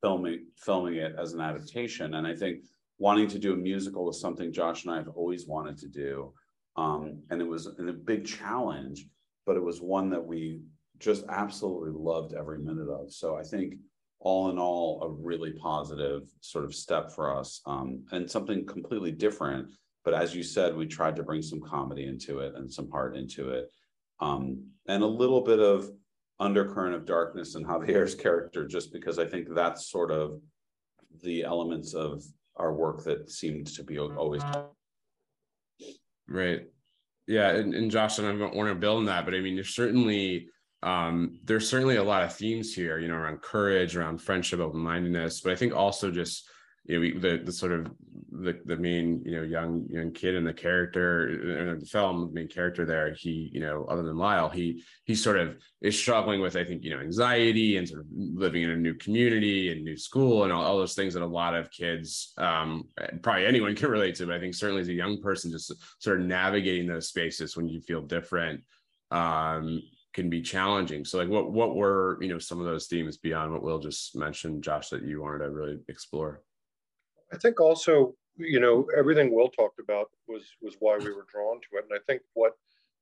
filming 0.02 0.44
filming 0.56 0.96
it 0.96 1.14
as 1.18 1.32
an 1.32 1.40
adaptation. 1.40 2.14
And 2.14 2.26
I 2.26 2.34
think 2.34 2.64
wanting 2.98 3.28
to 3.28 3.38
do 3.38 3.54
a 3.54 3.56
musical 3.56 4.04
was 4.04 4.20
something 4.20 4.52
Josh 4.52 4.84
and 4.84 4.92
I 4.92 4.98
have 4.98 5.08
always 5.08 5.46
wanted 5.46 5.78
to 5.78 5.88
do. 5.88 6.34
Um, 6.76 7.22
and 7.30 7.40
it 7.40 7.48
was 7.48 7.66
a 7.66 7.92
big 7.92 8.26
challenge, 8.26 9.06
but 9.46 9.56
it 9.56 9.62
was 9.62 9.80
one 9.80 10.10
that 10.10 10.24
we 10.24 10.60
just 10.98 11.24
absolutely 11.30 11.92
loved 11.94 12.34
every 12.34 12.58
minute 12.58 12.90
of. 12.90 13.12
So 13.12 13.36
I 13.36 13.42
think 13.42 13.76
all 14.24 14.50
in 14.50 14.58
all, 14.58 15.02
a 15.02 15.08
really 15.22 15.52
positive 15.52 16.22
sort 16.40 16.64
of 16.64 16.74
step 16.74 17.12
for 17.12 17.38
us 17.38 17.60
um, 17.66 18.02
and 18.10 18.28
something 18.28 18.64
completely 18.64 19.12
different. 19.12 19.68
But 20.02 20.14
as 20.14 20.34
you 20.34 20.42
said, 20.42 20.74
we 20.74 20.86
tried 20.86 21.14
to 21.16 21.22
bring 21.22 21.42
some 21.42 21.60
comedy 21.60 22.06
into 22.06 22.38
it 22.40 22.54
and 22.56 22.72
some 22.72 22.90
heart 22.90 23.16
into 23.16 23.50
it. 23.50 23.70
Um, 24.20 24.64
and 24.88 25.02
a 25.02 25.06
little 25.06 25.42
bit 25.42 25.60
of 25.60 25.90
undercurrent 26.40 26.94
of 26.94 27.04
darkness 27.04 27.54
in 27.54 27.64
Javier's 27.66 28.14
character, 28.14 28.66
just 28.66 28.92
because 28.92 29.18
I 29.18 29.26
think 29.26 29.48
that's 29.54 29.90
sort 29.90 30.10
of 30.10 30.40
the 31.22 31.44
elements 31.44 31.92
of 31.92 32.24
our 32.56 32.72
work 32.72 33.04
that 33.04 33.30
seemed 33.30 33.66
to 33.74 33.84
be 33.84 33.98
always. 33.98 34.42
Right. 36.26 36.62
Yeah. 37.26 37.50
And, 37.50 37.74
and 37.74 37.90
Josh, 37.90 38.18
and 38.18 38.42
I 38.42 38.46
want 38.46 38.70
to 38.70 38.74
build 38.74 38.98
on 38.98 39.04
that, 39.06 39.26
but 39.26 39.34
I 39.34 39.40
mean, 39.40 39.54
there's 39.54 39.74
certainly 39.74 40.48
um, 40.84 41.40
there's 41.44 41.68
certainly 41.68 41.96
a 41.96 42.04
lot 42.04 42.22
of 42.22 42.34
themes 42.34 42.74
here, 42.74 42.98
you 42.98 43.08
know, 43.08 43.14
around 43.14 43.40
courage, 43.40 43.96
around 43.96 44.18
friendship, 44.18 44.60
open 44.60 44.80
mindedness, 44.80 45.40
but 45.40 45.52
I 45.52 45.56
think 45.56 45.74
also 45.74 46.10
just 46.10 46.48
you 46.86 46.96
know, 46.96 47.00
we, 47.00 47.18
the 47.18 47.42
the 47.42 47.52
sort 47.52 47.72
of 47.72 47.90
the 48.30 48.60
the 48.66 48.76
main 48.76 49.22
you 49.24 49.34
know 49.34 49.42
young 49.42 49.86
young 49.88 50.12
kid 50.12 50.34
in 50.34 50.44
the 50.44 50.52
character 50.52 51.28
in 51.70 51.78
the 51.78 51.86
film, 51.86 52.26
the 52.26 52.34
main 52.34 52.48
character 52.48 52.84
there, 52.84 53.14
he 53.14 53.50
you 53.54 53.60
know 53.60 53.86
other 53.88 54.02
than 54.02 54.18
Lyle, 54.18 54.50
he 54.50 54.84
he 55.04 55.14
sort 55.14 55.38
of 55.38 55.56
is 55.80 55.98
struggling 55.98 56.42
with 56.42 56.56
I 56.56 56.64
think 56.64 56.84
you 56.84 56.90
know 56.90 57.00
anxiety 57.00 57.78
and 57.78 57.88
sort 57.88 58.02
of 58.02 58.06
living 58.12 58.64
in 58.64 58.70
a 58.70 58.76
new 58.76 58.94
community 58.94 59.72
and 59.72 59.82
new 59.82 59.96
school 59.96 60.44
and 60.44 60.52
all, 60.52 60.62
all 60.62 60.76
those 60.76 60.94
things 60.94 61.14
that 61.14 61.22
a 61.22 61.26
lot 61.26 61.54
of 61.54 61.70
kids, 61.70 62.34
um, 62.36 62.86
probably 63.22 63.46
anyone 63.46 63.74
can 63.80 63.88
relate 63.88 64.16
to, 64.16 64.26
but 64.26 64.34
I 64.34 64.40
think 64.40 64.54
certainly 64.54 64.82
as 64.82 64.88
a 64.88 64.92
young 64.92 65.22
person, 65.22 65.50
just 65.50 65.72
sort 66.00 66.20
of 66.20 66.26
navigating 66.26 66.86
those 66.86 67.08
spaces 67.08 67.56
when 67.56 67.68
you 67.68 67.80
feel 67.80 68.02
different. 68.02 68.60
Um, 69.10 69.80
can 70.14 70.30
be 70.30 70.40
challenging. 70.40 71.04
So 71.04 71.18
like 71.18 71.28
what 71.28 71.52
what 71.52 71.74
were, 71.74 72.18
you 72.22 72.28
know, 72.28 72.38
some 72.38 72.60
of 72.60 72.66
those 72.66 72.86
themes 72.86 73.18
beyond 73.18 73.52
what 73.52 73.62
Will 73.62 73.80
just 73.80 74.16
mentioned, 74.16 74.62
Josh, 74.62 74.88
that 74.88 75.02
you 75.02 75.20
wanted 75.20 75.40
to 75.40 75.50
really 75.50 75.78
explore? 75.88 76.42
I 77.32 77.36
think 77.36 77.60
also, 77.60 78.14
you 78.36 78.60
know, 78.60 78.86
everything 78.96 79.34
Will 79.34 79.48
talked 79.48 79.80
about 79.80 80.10
was 80.28 80.44
was 80.62 80.76
why 80.78 80.96
we 80.96 81.12
were 81.12 81.26
drawn 81.30 81.60
to 81.60 81.78
it. 81.78 81.86
And 81.90 81.98
I 81.98 82.02
think 82.06 82.22
what 82.34 82.52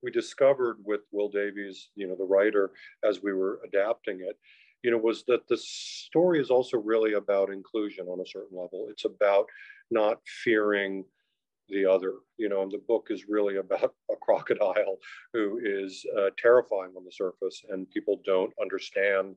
we 0.02 0.10
discovered 0.10 0.78
with 0.84 1.02
Will 1.12 1.28
Davies, 1.28 1.90
you 1.94 2.08
know, 2.08 2.16
the 2.16 2.24
writer, 2.24 2.72
as 3.04 3.22
we 3.22 3.32
were 3.32 3.60
adapting 3.64 4.20
it, 4.20 4.38
you 4.82 4.90
know, 4.90 4.98
was 4.98 5.22
that 5.28 5.46
the 5.48 5.56
story 5.58 6.40
is 6.40 6.50
also 6.50 6.78
really 6.78 7.12
about 7.12 7.50
inclusion 7.50 8.06
on 8.08 8.20
a 8.20 8.26
certain 8.26 8.58
level. 8.58 8.88
It's 8.90 9.04
about 9.04 9.46
not 9.90 10.18
fearing 10.24 11.04
the 11.72 11.84
other, 11.86 12.14
you 12.36 12.48
know, 12.48 12.62
and 12.62 12.70
the 12.70 12.82
book 12.86 13.08
is 13.10 13.28
really 13.28 13.56
about 13.64 13.94
a 14.10 14.16
crocodile 14.20 14.98
who 15.32 15.60
is 15.64 16.04
uh, 16.18 16.30
terrifying 16.38 16.92
on 16.96 17.04
the 17.04 17.12
surface 17.12 17.62
and 17.70 17.90
people 17.90 18.20
don't 18.24 18.52
understand 18.60 19.36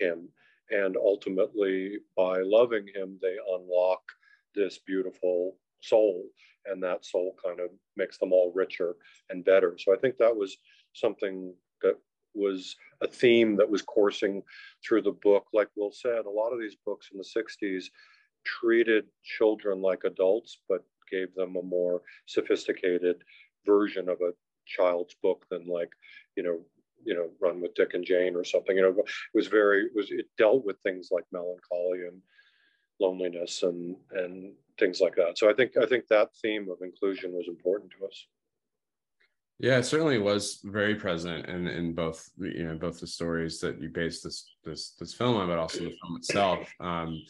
him. 0.00 0.28
And 0.70 0.96
ultimately, 0.96 1.98
by 2.16 2.38
loving 2.40 2.86
him, 2.94 3.18
they 3.20 3.36
unlock 3.54 4.02
this 4.54 4.78
beautiful 4.78 5.56
soul 5.82 6.24
and 6.66 6.82
that 6.82 7.04
soul 7.04 7.36
kind 7.44 7.60
of 7.60 7.68
makes 7.96 8.18
them 8.18 8.32
all 8.32 8.52
richer 8.54 8.96
and 9.30 9.44
better 9.44 9.76
so 9.78 9.92
i 9.92 9.98
think 9.98 10.16
that 10.16 10.34
was 10.34 10.56
something 10.94 11.52
that 11.82 11.98
was 12.34 12.76
a 13.02 13.06
theme 13.06 13.56
that 13.56 13.68
was 13.68 13.82
coursing 13.82 14.42
through 14.82 15.02
the 15.02 15.18
book 15.22 15.46
like 15.52 15.68
will 15.76 15.92
said 15.92 16.24
a 16.24 16.30
lot 16.30 16.52
of 16.52 16.60
these 16.60 16.76
books 16.86 17.10
in 17.12 17.18
the 17.18 17.42
60s 17.42 17.84
treated 18.44 19.04
children 19.22 19.82
like 19.82 20.04
adults 20.04 20.58
but 20.68 20.84
gave 21.10 21.34
them 21.34 21.56
a 21.56 21.62
more 21.62 22.02
sophisticated 22.26 23.22
version 23.66 24.08
of 24.08 24.20
a 24.20 24.32
child's 24.66 25.14
book 25.22 25.44
than 25.50 25.66
like 25.66 25.90
you 26.36 26.42
know 26.42 26.58
you 27.04 27.14
know 27.14 27.28
run 27.40 27.60
with 27.60 27.74
dick 27.74 27.92
and 27.94 28.04
jane 28.04 28.34
or 28.34 28.44
something 28.44 28.76
you 28.76 28.82
know 28.82 28.88
it 28.88 29.04
was 29.34 29.46
very 29.46 29.84
it 29.84 29.92
was 29.94 30.10
it 30.10 30.26
dealt 30.38 30.64
with 30.64 30.80
things 30.80 31.08
like 31.10 31.24
melancholy 31.32 32.06
and 32.06 32.20
loneliness 33.00 33.62
and 33.62 33.96
and 34.12 34.52
things 34.78 35.00
like 35.00 35.14
that. 35.16 35.38
So 35.38 35.48
I 35.48 35.54
think 35.54 35.76
I 35.76 35.86
think 35.86 36.06
that 36.08 36.34
theme 36.42 36.68
of 36.70 36.78
inclusion 36.82 37.32
was 37.32 37.48
important 37.48 37.92
to 37.98 38.06
us. 38.06 38.26
Yeah, 39.60 39.78
it 39.78 39.84
certainly 39.84 40.18
was 40.18 40.60
very 40.64 40.94
present 40.94 41.46
in 41.46 41.66
in 41.68 41.94
both 41.94 42.28
you 42.38 42.64
know 42.64 42.76
both 42.76 43.00
the 43.00 43.06
stories 43.06 43.60
that 43.60 43.80
you 43.80 43.88
based 43.88 44.24
this 44.24 44.54
this 44.64 44.94
this 44.98 45.14
film 45.14 45.36
on, 45.36 45.48
but 45.48 45.58
also 45.58 45.78
the 45.78 45.96
film 46.02 46.16
itself. 46.16 46.72
Um, 46.80 47.22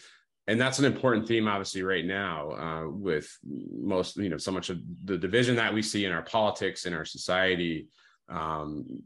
and 0.47 0.61
that's 0.61 0.79
an 0.79 0.85
important 0.85 1.27
theme, 1.27 1.49
obviously, 1.49 1.83
right 1.83 2.05
now, 2.05 2.51
uh, 2.53 2.91
with 2.91 3.31
most 3.43 4.17
you 4.17 4.29
know 4.29 4.37
so 4.37 4.53
much 4.53 4.71
of 4.71 4.79
the 5.05 5.17
division 5.17 5.57
that 5.57 5.73
we 5.73 5.83
see 5.83 6.05
in 6.05 6.13
our 6.13 6.23
politics 6.23 6.87
in 6.87 6.95
our 6.95 7.05
society. 7.05 7.89
Um, 8.29 9.03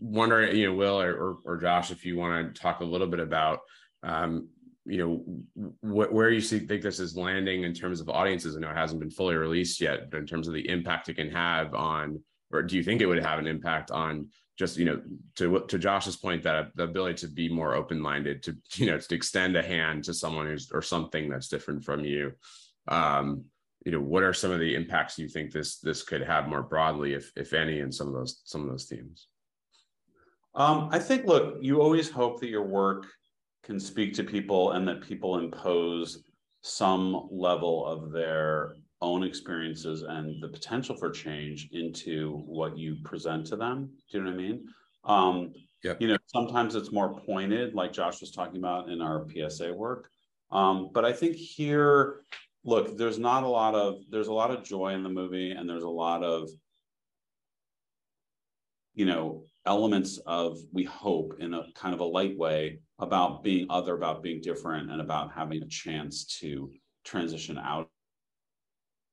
wonder, 0.00 0.52
you 0.52 0.66
know, 0.66 0.74
Will 0.74 1.00
or, 1.00 1.12
or, 1.12 1.38
or 1.44 1.56
Josh, 1.56 1.90
if 1.90 2.04
you 2.04 2.16
want 2.16 2.54
to 2.54 2.60
talk 2.60 2.80
a 2.80 2.84
little 2.84 3.08
bit 3.08 3.18
about 3.18 3.60
um, 4.02 4.48
you 4.84 4.98
know 4.98 5.68
wh- 5.80 6.12
where 6.12 6.30
you 6.30 6.40
see, 6.40 6.60
think 6.60 6.82
this 6.82 7.00
is 7.00 7.16
landing 7.16 7.64
in 7.64 7.72
terms 7.72 8.00
of 8.00 8.08
audiences. 8.08 8.56
I 8.56 8.60
know 8.60 8.70
it 8.70 8.76
hasn't 8.76 9.00
been 9.00 9.10
fully 9.10 9.36
released 9.36 9.80
yet, 9.80 10.10
but 10.10 10.18
in 10.18 10.26
terms 10.26 10.48
of 10.48 10.54
the 10.54 10.68
impact 10.68 11.08
it 11.08 11.14
can 11.14 11.30
have 11.30 11.74
on, 11.74 12.20
or 12.50 12.62
do 12.62 12.76
you 12.76 12.82
think 12.82 13.00
it 13.00 13.06
would 13.06 13.22
have 13.22 13.38
an 13.38 13.46
impact 13.46 13.90
on 13.90 14.28
just 14.58 14.78
you 14.78 14.84
know 14.84 15.00
to 15.36 15.64
to 15.68 15.78
Josh's 15.78 16.16
point 16.16 16.42
that 16.44 16.70
the 16.74 16.84
ability 16.84 17.14
to 17.26 17.28
be 17.28 17.48
more 17.48 17.74
open 17.74 18.00
minded, 18.00 18.42
to 18.44 18.56
you 18.74 18.86
know 18.86 18.98
to 18.98 19.14
extend 19.14 19.56
a 19.56 19.62
hand 19.62 20.04
to 20.04 20.14
someone 20.14 20.46
who's 20.46 20.70
or 20.72 20.82
something 20.82 21.28
that's 21.28 21.48
different 21.48 21.84
from 21.84 22.04
you. 22.04 22.32
Um, 22.88 23.44
you 23.84 23.92
know, 23.92 24.00
what 24.00 24.24
are 24.24 24.32
some 24.32 24.50
of 24.50 24.58
the 24.58 24.74
impacts 24.74 25.18
you 25.18 25.28
think 25.28 25.52
this 25.52 25.78
this 25.78 26.02
could 26.02 26.22
have 26.22 26.48
more 26.48 26.62
broadly, 26.62 27.12
if 27.12 27.30
if 27.36 27.52
any, 27.52 27.80
in 27.80 27.92
some 27.92 28.08
of 28.08 28.14
those 28.14 28.40
some 28.44 28.62
of 28.62 28.68
those 28.68 28.86
themes? 28.86 29.28
Um, 30.54 30.88
I 30.90 30.98
think, 30.98 31.26
look, 31.26 31.58
you 31.60 31.82
always 31.82 32.10
hope 32.10 32.40
that 32.40 32.48
your 32.48 32.64
work 32.64 33.06
can 33.62 33.78
speak 33.78 34.14
to 34.14 34.24
people 34.24 34.72
and 34.72 34.88
that 34.88 35.02
people 35.02 35.38
impose 35.38 36.24
some 36.62 37.28
level 37.30 37.86
of 37.86 38.10
their 38.10 38.74
own 39.00 39.22
experiences 39.22 40.02
and 40.02 40.42
the 40.42 40.48
potential 40.48 40.96
for 40.96 41.10
change 41.10 41.68
into 41.72 42.42
what 42.46 42.78
you 42.78 42.96
present 43.04 43.46
to 43.46 43.56
them. 43.56 43.90
Do 44.10 44.18
you 44.18 44.24
know 44.24 44.30
what 44.30 44.38
I 44.38 44.42
mean? 44.42 44.64
Um, 45.04 45.52
yep. 45.84 46.00
You 46.00 46.08
know, 46.08 46.18
sometimes 46.26 46.74
it's 46.74 46.92
more 46.92 47.20
pointed, 47.20 47.74
like 47.74 47.92
Josh 47.92 48.20
was 48.20 48.30
talking 48.30 48.56
about 48.56 48.88
in 48.88 49.00
our 49.00 49.26
PSA 49.30 49.72
work. 49.72 50.10
Um, 50.50 50.90
but 50.92 51.04
I 51.04 51.12
think 51.12 51.36
here, 51.36 52.20
look, 52.64 52.96
there's 52.96 53.18
not 53.18 53.42
a 53.42 53.48
lot 53.48 53.74
of 53.74 53.96
there's 54.10 54.28
a 54.28 54.32
lot 54.32 54.50
of 54.50 54.64
joy 54.64 54.94
in 54.94 55.02
the 55.02 55.08
movie, 55.08 55.50
and 55.50 55.68
there's 55.68 55.82
a 55.82 55.88
lot 55.88 56.22
of 56.22 56.48
you 58.94 59.04
know 59.04 59.44
elements 59.66 60.18
of 60.26 60.58
we 60.72 60.84
hope 60.84 61.34
in 61.40 61.52
a 61.52 61.64
kind 61.74 61.94
of 61.94 62.00
a 62.00 62.04
light 62.04 62.38
way 62.38 62.78
about 62.98 63.42
being 63.42 63.66
other, 63.68 63.94
about 63.94 64.22
being 64.22 64.40
different, 64.40 64.90
and 64.90 65.00
about 65.00 65.32
having 65.32 65.62
a 65.62 65.68
chance 65.68 66.24
to 66.40 66.70
transition 67.04 67.58
out 67.58 67.90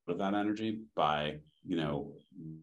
of 0.08 0.18
that 0.18 0.34
energy 0.34 0.80
by 0.94 1.36
you 1.64 1.76
know 1.76 2.12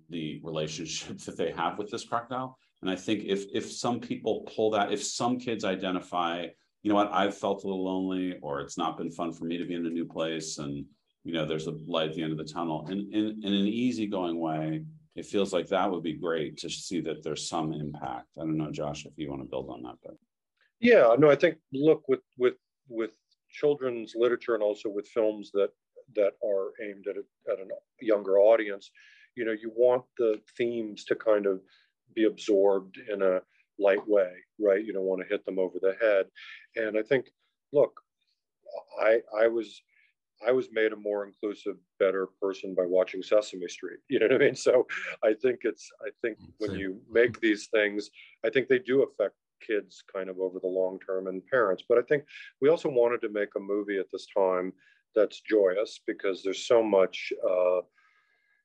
the 0.10 0.40
relationship 0.44 1.18
that 1.26 1.38
they 1.38 1.52
have 1.52 1.78
with 1.78 1.90
this 1.90 2.04
crocodile. 2.04 2.58
And 2.82 2.90
i 2.90 2.96
think 2.96 3.24
if 3.26 3.46
if 3.54 3.72
some 3.72 4.00
people 4.00 4.48
pull 4.56 4.72
that 4.72 4.92
if 4.92 5.04
some 5.04 5.38
kids 5.38 5.64
identify 5.64 6.48
you 6.82 6.90
know 6.90 6.96
what 6.96 7.12
i've 7.14 7.38
felt 7.38 7.64
a 7.64 7.68
little 7.68 7.86
lonely 7.86 8.40
or 8.42 8.60
it's 8.60 8.78
not 8.78 8.98
been 8.98 9.12
fun 9.12 9.32
for 9.32 9.46
me 9.46 9.58
to 9.58 9.66
be 9.66 9.76
in 9.76 9.86
a 9.86 9.90
new 9.90 10.06
place 10.06 10.58
and 10.58 10.86
you 11.24 11.34
know 11.34 11.46
there's 11.46 11.68
a 11.68 11.76
light 11.88 12.10
at 12.10 12.16
the 12.16 12.24
end 12.24 12.32
of 12.32 12.40
the 12.40 12.54
tunnel. 12.54 12.88
In 12.90 13.10
in, 13.14 13.42
in 13.44 13.54
an 13.54 13.68
easygoing 13.68 14.40
way 14.40 14.84
it 15.16 15.26
feels 15.26 15.52
like 15.54 15.68
that 15.68 15.92
would 15.92 16.04
be 16.04 16.14
great 16.14 16.58
to 16.58 16.70
see 16.70 17.02
that 17.02 17.22
there's 17.22 17.50
some 17.50 17.74
impact. 17.74 18.28
I 18.38 18.42
don't 18.42 18.58
know 18.58 18.72
josh 18.72 19.06
if 19.06 19.14
you 19.18 19.30
want 19.30 19.42
to 19.42 19.48
build 19.48 19.70
on 19.70 19.84
that 19.84 19.98
but. 20.04 20.16
Yeah 20.80 21.16
no 21.20 21.30
i 21.30 21.36
think 21.36 21.58
look 21.72 22.02
with 22.08 22.22
with 22.38 22.56
with 22.90 23.12
children's 23.52 24.14
literature 24.16 24.56
and 24.56 24.64
also 24.64 24.90
with 24.90 25.08
films 25.08 25.52
that 25.54 25.70
that 26.16 26.34
are 26.44 26.72
aimed 26.84 27.06
at 27.08 27.16
a, 27.16 27.52
at 27.52 27.60
a 27.60 27.68
younger 28.00 28.40
audience 28.40 28.92
you 29.36 29.46
know 29.46 29.52
you 29.52 29.72
want 29.76 30.04
the 30.18 30.40
themes 30.58 31.04
to 31.06 31.16
kind 31.16 31.46
of 31.46 31.62
be 32.16 32.26
absorbed 32.26 32.98
in 33.12 33.22
a 33.22 33.42
light 33.80 34.06
way 34.08 34.32
right 34.60 34.86
you 34.86 34.94
don't 34.94 35.06
want 35.06 35.22
to 35.22 35.28
hit 35.28 35.46
them 35.46 35.60
over 35.60 35.78
the 35.82 35.96
head 36.02 36.26
and 36.76 36.98
i 36.98 37.02
think 37.02 37.28
look 37.72 38.02
i 39.02 39.20
i 39.40 39.48
was 39.48 39.82
I 40.46 40.52
was 40.52 40.70
made 40.72 40.92
a 40.92 40.96
more 40.96 41.26
inclusive, 41.26 41.76
better 42.00 42.28
person 42.42 42.74
by 42.74 42.86
watching 42.86 43.22
Sesame 43.22 43.68
Street. 43.68 44.00
You 44.10 44.20
know 44.20 44.26
what 44.26 44.36
I 44.36 44.46
mean? 44.46 44.56
So 44.56 44.88
I 45.24 45.34
think 45.34 45.62
it's, 45.64 45.90
I 46.02 46.10
think 46.22 46.40
mm, 46.40 46.48
when 46.58 46.76
you 46.76 47.00
make 47.10 47.40
these 47.40 47.68
things, 47.68 48.10
I 48.46 48.50
think 48.50 48.68
they 48.68 48.80
do 48.80 49.04
affect 49.04 49.36
kids 49.66 50.04
kind 50.14 50.30
of 50.30 50.40
over 50.40 50.60
the 50.60 50.68
long 50.68 51.00
term 51.06 51.28
and 51.28 51.46
parents. 51.48 51.84
But 51.88 51.98
I 51.98 52.02
think 52.02 52.24
we 52.60 52.70
also 52.70 52.90
wanted 52.90 53.22
to 53.22 53.30
make 53.30 53.50
a 53.56 53.60
movie 53.60 54.00
at 54.00 54.08
this 54.12 54.28
time 54.36 54.74
that's 55.16 55.42
joyous 55.42 56.00
because 56.06 56.42
there's 56.44 56.66
so 56.66 56.84
much, 56.84 57.34
uh, 57.44 57.82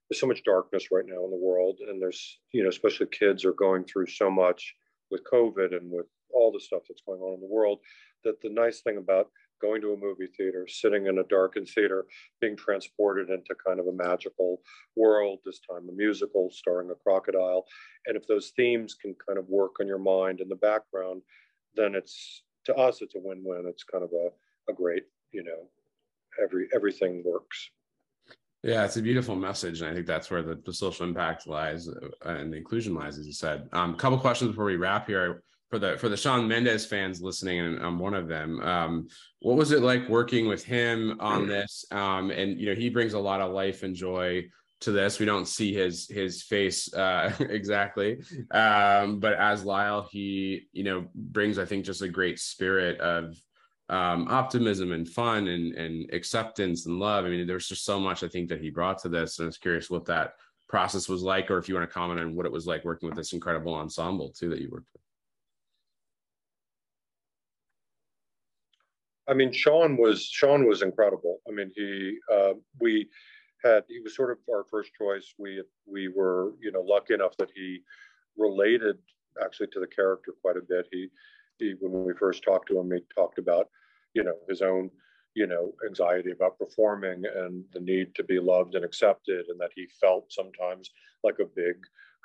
there's 0.09 0.21
so 0.21 0.27
much 0.27 0.45
darkness 0.45 0.89
right 0.93 1.07
now 1.07 1.25
in 1.25 1.31
the 1.31 1.37
world. 1.37 1.79
And 1.89 2.01
there's, 2.01 2.39
you 2.53 2.63
know, 2.63 2.69
especially 2.69 3.07
kids 3.07 3.45
are 3.45 3.53
going 3.53 3.85
through 3.85 4.07
so 4.07 4.31
much 4.31 4.75
with 5.11 5.23
COVID 5.33 5.77
and 5.77 5.91
with 5.91 6.07
all 6.33 6.53
the 6.53 6.61
stuff 6.61 6.83
that's 6.89 7.03
going 7.07 7.21
on 7.21 7.35
in 7.35 7.41
the 7.41 7.47
world 7.47 7.79
that 8.25 8.41
the 8.43 8.51
nice 8.51 8.81
thing 8.81 8.99
about 8.99 9.29
going 9.63 9.81
to 9.81 9.93
a 9.93 9.97
movie 9.97 10.29
theater, 10.37 10.67
sitting 10.69 11.07
in 11.07 11.19
a 11.19 11.25
darkened 11.25 11.69
theater, 11.69 12.05
being 12.41 12.57
transported 12.57 13.31
into 13.31 13.55
kind 13.67 13.81
of 13.81 13.87
a 13.87 13.93
magical 13.93 14.61
world, 14.97 15.39
this 15.45 15.61
time 15.61 15.89
a 15.89 15.93
musical 15.93 16.51
starring 16.51 16.91
a 16.91 16.95
crocodile. 16.95 17.65
And 18.07 18.17
if 18.17 18.27
those 18.27 18.53
themes 18.57 18.95
can 18.95 19.15
kind 19.27 19.39
of 19.39 19.49
work 19.49 19.77
on 19.81 19.87
your 19.87 19.99
mind 19.99 20.41
in 20.41 20.49
the 20.49 20.57
background, 20.57 21.23
then 21.75 21.95
it's 21.95 22.43
to 22.67 22.75
us, 22.75 23.01
it's 23.01 23.15
a 23.15 23.19
win-win. 23.19 23.65
It's 23.67 23.85
kind 23.85 24.05
of 24.05 24.11
a, 24.13 24.71
a 24.71 24.75
great, 24.75 25.05
you 25.33 25.43
know, 25.43 25.69
every 26.43 26.69
everything 26.75 27.23
works. 27.25 27.71
Yeah, 28.63 28.85
it's 28.85 28.97
a 28.97 29.03
beautiful 29.03 29.37
message, 29.37 29.81
and 29.81 29.91
I 29.91 29.95
think 29.95 30.07
that's 30.07 30.31
where 30.31 30.43
the, 30.43 30.61
the 30.67 30.73
social 30.73 31.07
impact 31.07 31.47
lies 31.47 31.89
uh, 31.89 32.09
and 32.29 32.53
the 32.53 32.57
inclusion 32.57 32.95
lies, 32.95 33.19
as 33.19 33.27
you 33.27 33.33
said. 33.33 33.69
A 33.73 33.79
um, 33.79 33.97
couple 33.97 34.19
questions 34.19 34.51
before 34.51 34.65
we 34.65 34.77
wrap 34.77 35.07
here 35.07 35.45
for 35.71 35.79
the 35.79 35.97
for 35.99 36.09
the 36.09 36.17
Shawn 36.17 36.49
Mendes 36.49 36.87
fans 36.87 37.21
listening, 37.21 37.61
and 37.61 37.79
I'm 37.85 37.99
one 37.99 38.15
of 38.15 38.29
them. 38.29 38.61
Um, 38.61 39.09
what 39.41 39.57
was 39.57 39.73
it 39.73 39.83
like 39.83 40.09
working 40.09 40.49
with 40.49 40.65
him 40.65 41.17
on 41.21 41.47
this? 41.47 41.85
Um, 41.91 42.31
and 42.31 42.59
you 42.59 42.67
know, 42.67 42.75
he 42.75 42.89
brings 42.89 43.13
a 43.13 43.19
lot 43.19 43.41
of 43.41 43.53
life 43.53 43.83
and 43.83 43.95
joy 43.95 44.45
to 44.81 44.93
this. 44.93 45.19
We 45.19 45.27
don't 45.27 45.47
see 45.47 45.73
his 45.73 46.09
his 46.09 46.43
face 46.43 46.93
uh, 46.95 47.33
exactly, 47.41 48.19
um, 48.51 49.21
but 49.21 49.35
as 49.35 49.65
Lyle, 49.65 50.09
he 50.11 50.67
you 50.73 50.85
know 50.85 51.07
brings 51.15 51.59
I 51.59 51.65
think 51.65 51.85
just 51.85 52.03
a 52.03 52.09
great 52.09 52.39
spirit 52.39 53.01
of 53.01 53.37
um, 53.89 54.27
optimism 54.29 54.93
and 54.93 55.09
fun 55.09 55.49
and 55.49 55.75
and 55.75 56.13
acceptance 56.13 56.87
and 56.87 56.99
love. 56.99 57.25
I 57.25 57.29
mean, 57.29 57.47
there's 57.47 57.69
just 57.69 57.85
so 57.85 58.01
much 58.01 58.23
I 58.23 58.29
think 58.29 58.49
that 58.49 58.61
he 58.61 58.71
brought 58.71 58.99
to 59.01 59.09
this, 59.09 59.39
and 59.39 59.47
I 59.47 59.49
was 59.49 59.59
curious 59.59 59.91
what 59.91 60.07
that 60.07 60.35
process 60.69 61.09
was 61.09 61.23
like, 61.23 61.51
or 61.51 61.59
if 61.59 61.69
you 61.69 61.75
want 61.75 61.89
to 61.89 61.95
comment 61.95 62.21
on 62.21 62.35
what 62.35 62.47
it 62.47 62.53
was 62.53 62.67
like 62.67 62.85
working 62.85 63.09
with 63.09 63.17
this 63.17 63.33
incredible 63.33 63.75
ensemble 63.75 64.31
too 64.31 64.51
that 64.51 64.61
you 64.61 64.69
worked 64.71 64.89
with. 64.93 65.03
I 69.29 69.35
mean, 69.35 69.53
Shawn 69.53 69.97
was 69.97 70.23
Shawn 70.25 70.67
was 70.67 70.83
incredible. 70.83 71.41
I 71.49 71.53
mean, 71.53 71.71
he 71.75 72.19
uh, 72.33 72.55
we 72.81 73.09
had 73.65 73.85
he 73.89 74.01
was 74.01 74.15
sort 74.15 74.31
of 74.31 74.39
our 74.51 74.65
first 74.71 74.91
choice. 74.99 75.35
We 75.39 75.63
we 75.87 76.09
were 76.09 76.53
you 76.61 76.73
know 76.73 76.83
lucky 76.83 77.15
enough 77.15 77.37
that 77.39 77.51
he 77.55 77.81
related 78.37 78.99
actually 79.43 79.69
to 79.69 79.81
the 79.81 79.87
character 79.87 80.33
quite 80.43 80.57
a 80.57 80.61
bit. 80.61 80.87
He 80.93 81.09
he 81.59 81.75
when 81.81 82.05
we 82.05 82.15
first 82.15 82.43
talked 82.43 82.69
to 82.69 82.79
him, 82.79 82.91
he 82.91 83.01
talked 83.15 83.39
about 83.39 83.69
you 84.15 84.25
know 84.25 84.37
his 84.49 84.63
own 84.63 84.91
you 85.35 85.47
know 85.47 85.73
anxiety 85.87 86.31
about 86.31 86.59
performing 86.59 87.23
and 87.37 87.65
the 87.73 87.81
need 87.81 88.15
to 88.15 88.25
be 88.25 88.39
loved 88.39 88.75
and 88.75 88.85
accepted, 88.85 89.47
and 89.49 89.61
that 89.61 89.71
he 89.75 89.87
felt 90.01 90.33
sometimes 90.33 90.91
like 91.23 91.39
a 91.41 91.45
big 91.57 91.77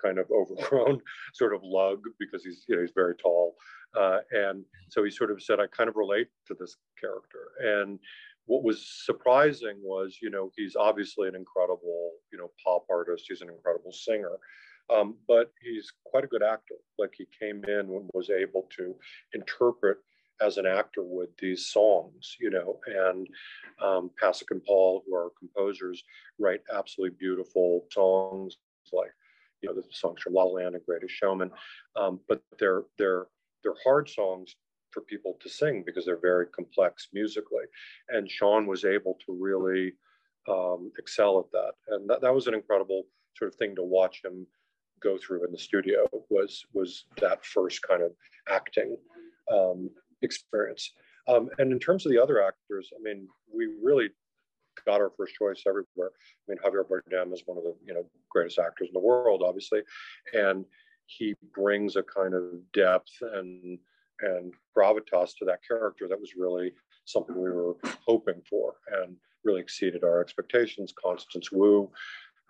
kind 0.02 0.18
of 0.18 0.30
overgrown 0.36 1.02
sort 1.34 1.54
of 1.54 1.62
lug 1.64 2.02
because 2.20 2.44
he's 2.44 2.66
you 2.68 2.76
know 2.76 2.82
he's 2.82 2.92
very 2.96 3.16
tall 3.16 3.56
uh, 4.00 4.20
and 4.32 4.64
so 4.90 5.04
he 5.04 5.12
sort 5.12 5.32
of 5.32 5.42
said, 5.42 5.60
I 5.60 5.68
kind 5.68 5.90
of 5.90 5.96
relate 5.96 6.28
to 6.48 6.56
this 6.58 6.78
character. 7.00 7.52
And 7.60 8.00
what 8.46 8.64
was 8.64 8.86
surprising 9.06 9.78
was, 9.84 10.18
you 10.22 10.30
know, 10.30 10.52
he's 10.56 10.76
obviously 10.76 11.28
an 11.28 11.36
incredible, 11.36 12.12
you 12.32 12.38
know, 12.38 12.52
pop 12.64 12.86
artist. 12.90 13.26
He's 13.28 13.42
an 13.42 13.50
incredible 13.50 13.92
singer. 13.92 14.38
Um, 14.92 15.16
but 15.28 15.52
he's 15.62 15.92
quite 16.06 16.24
a 16.24 16.28
good 16.28 16.44
actor. 16.44 16.76
Like 16.98 17.14
he 17.18 17.28
came 17.40 17.64
in 17.66 17.80
and 17.80 18.10
was 18.14 18.30
able 18.30 18.68
to 18.78 18.96
interpret 19.34 19.98
as 20.42 20.58
an 20.58 20.66
actor 20.66 21.04
would 21.04 21.30
these 21.40 21.68
songs, 21.68 22.36
you 22.40 22.50
know, 22.50 22.80
and 22.88 23.28
um, 23.82 24.10
Pasek 24.22 24.50
and 24.50 24.64
Paul, 24.64 25.04
who 25.06 25.16
are 25.16 25.30
composers, 25.38 26.04
write 26.40 26.62
absolutely 26.76 27.16
beautiful 27.20 27.86
songs 27.92 28.58
like, 28.92 29.12
you 29.62 29.70
know, 29.70 29.76
the 29.76 29.84
songs 29.92 30.22
from 30.22 30.34
La 30.34 30.44
La 30.44 30.54
Land 30.54 30.76
and 30.76 30.86
Greatest 30.86 31.14
Showman. 31.14 31.52
Um, 31.96 32.20
but 32.28 32.42
they're 32.60 32.84
they're 32.98 33.28
they're 33.64 33.76
hard 33.84 34.10
songs 34.10 34.56
for 34.90 35.02
people 35.02 35.38
to 35.42 35.50
sing 35.50 35.84
because 35.86 36.06
they're 36.06 36.20
very 36.20 36.48
complex 36.48 37.10
musically. 37.14 37.64
And 38.10 38.30
Shawn 38.30 38.68
was 38.68 38.84
able 38.84 39.18
to 39.26 39.34
really 39.40 39.94
um, 40.50 40.92
excel 40.98 41.40
at 41.40 41.52
that. 41.52 41.74
And 41.90 42.10
that, 42.10 42.22
that 42.22 42.34
was 42.34 42.48
an 42.48 42.54
incredible 42.54 43.04
sort 43.38 43.54
of 43.54 43.58
thing 43.58 43.76
to 43.76 43.84
watch 43.84 44.22
him 44.24 44.46
go 45.02 45.18
through 45.18 45.46
in 45.46 45.52
the 45.52 45.58
studio 45.58 46.08
was 46.30 46.66
was 46.74 47.06
that 47.20 47.46
first 47.46 47.82
kind 47.82 48.04
of 48.04 48.12
acting 48.50 48.98
um, 49.52 49.90
experience. 50.22 50.92
Um, 51.28 51.50
and 51.60 51.72
in 51.72 51.80
terms 51.80 52.06
of 52.06 52.12
the 52.12 52.22
other 52.22 52.42
actors, 52.42 52.92
I 52.98 53.02
mean, 53.02 53.28
we 53.54 53.68
really 53.82 54.10
got 54.86 55.02
our 55.02 55.12
first 55.18 55.36
choice 55.36 55.64
everywhere. 55.68 56.12
I 56.18 56.44
mean, 56.48 56.58
Javier 56.64 56.86
Bardem 56.88 57.34
is 57.34 57.44
one 57.46 57.58
of 57.58 57.64
the 57.64 57.76
you 57.86 57.94
know 57.94 58.06
greatest 58.30 58.60
actors 58.60 58.88
in 58.88 58.94
the 58.94 59.00
world, 59.00 59.44
obviously, 59.46 59.82
and 60.34 60.66
he 61.06 61.36
brings 61.54 61.96
a 61.96 62.04
kind 62.04 62.34
of 62.34 62.44
depth 62.74 63.12
and 63.22 63.78
and 64.22 64.54
gravitas 64.78 65.36
to 65.38 65.46
that 65.46 65.60
character 65.68 66.08
that 66.08 66.20
was 66.20 66.36
really 66.38 66.72
something 67.06 67.36
we 67.36 67.50
were 67.50 67.76
hoping 68.06 68.42
for 68.48 68.76
and 69.02 69.16
really 69.44 69.62
exceeded 69.62 70.04
our 70.04 70.22
expectations. 70.22 70.94
Constance 71.04 71.52
Wu, 71.52 71.90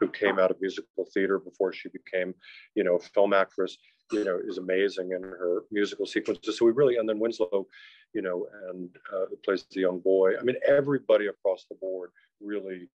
who 0.01 0.09
came 0.09 0.39
out 0.39 0.51
of 0.51 0.59
musical 0.59 1.05
theater 1.13 1.37
before 1.39 1.71
she 1.71 1.87
became, 1.89 2.33
you 2.75 2.83
know, 2.83 2.95
a 2.95 2.99
film 2.99 3.33
actress, 3.33 3.77
you 4.11 4.25
know, 4.25 4.39
is 4.45 4.57
amazing 4.57 5.11
in 5.11 5.21
her 5.21 5.63
musical 5.71 6.07
sequences. 6.07 6.57
So 6.57 6.65
we 6.65 6.71
really, 6.71 6.97
and 6.97 7.07
then 7.07 7.19
Winslow, 7.19 7.67
you 8.13 8.23
know, 8.23 8.47
and 8.69 8.89
uh, 9.13 9.25
plays 9.45 9.63
the 9.71 9.79
young 9.79 9.99
boy. 9.99 10.31
I 10.37 10.43
mean, 10.43 10.57
everybody 10.67 11.27
across 11.27 11.65
the 11.69 11.75
board 11.75 12.09
really 12.41 12.89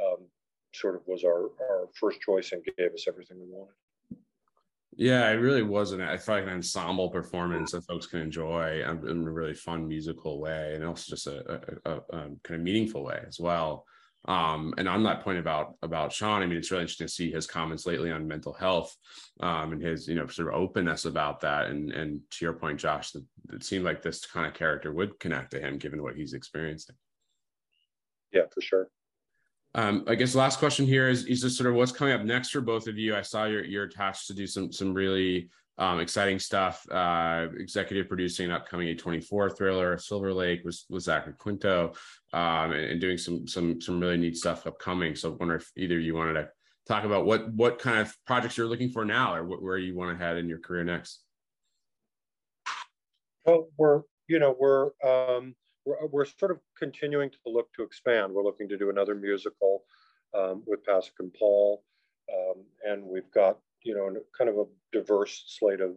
um, 0.00 0.24
sort 0.72 0.94
of 0.94 1.02
was 1.06 1.24
our, 1.24 1.50
our 1.60 1.88
first 2.00 2.20
choice 2.20 2.52
and 2.52 2.64
gave 2.78 2.94
us 2.94 3.06
everything 3.08 3.38
we 3.40 3.48
wanted. 3.48 3.74
Yeah, 4.96 5.28
it 5.30 5.34
really 5.34 5.64
wasn't. 5.64 6.02
I 6.02 6.16
felt 6.16 6.38
like 6.38 6.46
an 6.46 6.54
ensemble 6.54 7.10
performance 7.10 7.72
that 7.72 7.84
folks 7.84 8.06
can 8.06 8.20
enjoy 8.20 8.84
in 8.88 9.26
a 9.26 9.30
really 9.30 9.54
fun 9.54 9.88
musical 9.88 10.38
way, 10.40 10.74
and 10.76 10.84
also 10.84 11.10
just 11.10 11.26
a, 11.26 11.80
a, 11.84 11.90
a, 11.90 11.96
a 11.96 12.20
kind 12.44 12.54
of 12.54 12.60
meaningful 12.60 13.02
way 13.02 13.20
as 13.26 13.40
well. 13.40 13.84
Um, 14.26 14.72
and 14.78 14.88
on 14.88 15.02
that 15.02 15.22
point 15.22 15.38
about 15.38 15.74
about 15.82 16.12
Shawn, 16.12 16.42
I 16.42 16.46
mean, 16.46 16.56
it's 16.56 16.70
really 16.70 16.82
interesting 16.82 17.06
to 17.06 17.12
see 17.12 17.30
his 17.30 17.46
comments 17.46 17.84
lately 17.84 18.10
on 18.10 18.26
mental 18.26 18.54
health 18.54 18.96
um, 19.40 19.72
and 19.72 19.82
his 19.82 20.08
you 20.08 20.14
know 20.14 20.26
sort 20.26 20.48
of 20.48 20.54
openness 20.54 21.04
about 21.04 21.40
that. 21.40 21.66
And 21.66 21.92
and 21.92 22.20
to 22.30 22.44
your 22.44 22.54
point, 22.54 22.80
Josh, 22.80 23.10
that 23.12 23.24
it 23.52 23.64
seemed 23.64 23.84
like 23.84 24.02
this 24.02 24.24
kind 24.24 24.46
of 24.46 24.54
character 24.54 24.92
would 24.92 25.20
connect 25.20 25.50
to 25.50 25.60
him 25.60 25.78
given 25.78 26.02
what 26.02 26.16
he's 26.16 26.32
experiencing. 26.32 26.96
Yeah, 28.32 28.44
for 28.52 28.62
sure. 28.62 28.88
Um, 29.76 30.04
I 30.06 30.14
guess 30.14 30.34
last 30.34 30.60
question 30.60 30.86
here 30.86 31.08
is, 31.08 31.24
is 31.26 31.40
just 31.40 31.56
sort 31.56 31.68
of 31.68 31.74
what's 31.74 31.92
coming 31.92 32.14
up 32.14 32.22
next 32.22 32.50
for 32.50 32.60
both 32.60 32.86
of 32.86 32.96
you. 32.96 33.16
I 33.16 33.22
saw 33.22 33.44
you're, 33.46 33.64
you're 33.64 33.84
attached 33.84 34.28
to 34.28 34.34
do 34.34 34.46
some 34.46 34.72
some 34.72 34.94
really 34.94 35.50
um, 35.78 36.00
exciting 36.00 36.38
stuff. 36.38 36.86
Uh, 36.90 37.48
executive 37.58 38.08
producing 38.08 38.46
an 38.46 38.52
upcoming 38.52 38.94
A24 38.94 39.56
thriller, 39.56 39.98
Silver 39.98 40.32
Lake, 40.32 40.62
was 40.64 40.86
was 40.88 41.04
Zachary 41.04 41.34
Quinto, 41.38 41.92
um, 42.32 42.72
and, 42.72 42.84
and, 42.84 43.00
doing 43.00 43.18
some 43.18 43.46
some 43.46 43.80
some 43.80 44.00
really 44.00 44.16
neat 44.16 44.36
stuff 44.36 44.66
upcoming. 44.66 45.16
So, 45.16 45.32
I 45.32 45.36
wonder 45.36 45.56
if 45.56 45.70
either 45.76 45.98
you 45.98 46.14
wanted 46.14 46.34
to 46.34 46.48
talk 46.86 47.04
about 47.04 47.26
what 47.26 47.52
what 47.52 47.78
kind 47.78 47.98
of 47.98 48.14
projects 48.26 48.56
you're 48.56 48.68
looking 48.68 48.90
for 48.90 49.04
now, 49.04 49.34
or 49.34 49.44
what, 49.44 49.62
where 49.62 49.78
you 49.78 49.96
want 49.96 50.16
to 50.16 50.24
head 50.24 50.36
in 50.36 50.48
your 50.48 50.60
career 50.60 50.84
next. 50.84 51.22
Well, 53.44 53.68
we're 53.76 54.02
you 54.28 54.38
know 54.38 54.56
we're 54.58 54.90
um, 55.04 55.56
we're, 55.84 56.06
we're 56.06 56.24
sort 56.24 56.52
of 56.52 56.60
continuing 56.78 57.30
to 57.30 57.38
look 57.46 57.72
to 57.74 57.82
expand. 57.82 58.32
We're 58.32 58.44
looking 58.44 58.68
to 58.68 58.78
do 58.78 58.90
another 58.90 59.14
musical 59.14 59.84
um, 60.34 60.62
with 60.66 60.86
Pasek 60.86 61.18
and 61.18 61.34
Paul, 61.34 61.82
um, 62.32 62.64
and 62.84 63.04
we've 63.04 63.30
got 63.32 63.58
you 63.84 63.94
know 63.94 64.10
kind 64.36 64.50
of 64.50 64.56
a 64.56 64.64
diverse 64.92 65.44
slate 65.46 65.80
of 65.80 65.92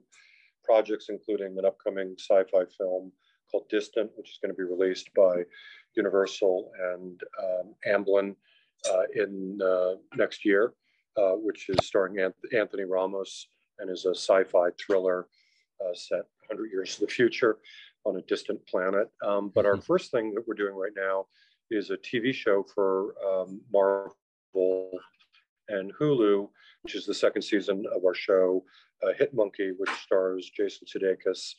projects, 0.64 1.08
including 1.10 1.58
an 1.58 1.66
upcoming 1.66 2.16
sci-fi 2.20 2.66
film 2.78 3.12
called 3.50 3.70
Distant, 3.70 4.12
which 4.16 4.30
is 4.30 4.40
going 4.42 4.54
to 4.54 4.58
be 4.58 4.64
released 4.64 5.10
by 5.16 5.44
Universal 5.96 6.72
and 6.94 7.22
um, 7.44 7.74
Amblin 7.88 8.36
uh, 8.92 9.04
in 9.16 9.60
uh, 9.64 9.96
next 10.16 10.46
year, 10.46 10.74
uh, 11.18 11.32
which 11.32 11.70
is 11.70 11.88
starring 11.88 12.32
Anthony 12.54 12.84
Ramos 12.84 13.48
and 13.80 13.90
is 13.90 14.06
a 14.06 14.14
sci-fi 14.14 14.70
thriller 14.80 15.28
uh, 15.82 15.94
set 15.94 16.24
100 16.50 16.72
years 16.72 16.96
to 16.96 17.02
the 17.02 17.12
future 17.12 17.58
on 18.06 18.18
a 18.18 18.22
distant 18.24 18.66
planet. 18.68 19.10
Um, 19.26 19.52
but 19.54 19.66
our 19.66 19.74
mm-hmm. 19.74 19.82
first 19.82 20.12
thing 20.12 20.34
that 20.34 20.48
we're 20.48 20.56
doing 20.56 20.76
right 20.76 20.92
now 20.96 21.26
is 21.72 21.90
a 21.90 21.98
TV 21.98 22.34
show 22.34 22.64
for 22.64 23.14
um, 23.26 23.62
Marvel 23.72 24.92
and 25.70 25.94
Hulu, 26.00 26.50
which 26.84 26.96
is 26.96 27.06
the 27.06 27.14
second 27.14 27.42
season 27.42 27.84
of 27.96 28.04
our 28.06 28.14
show, 28.14 28.64
uh, 29.04 29.14
Hit 29.18 29.34
Monkey, 29.34 29.72
which 29.78 29.90
stars 30.04 30.50
Jason 30.56 30.88
Sudeikis 30.88 31.56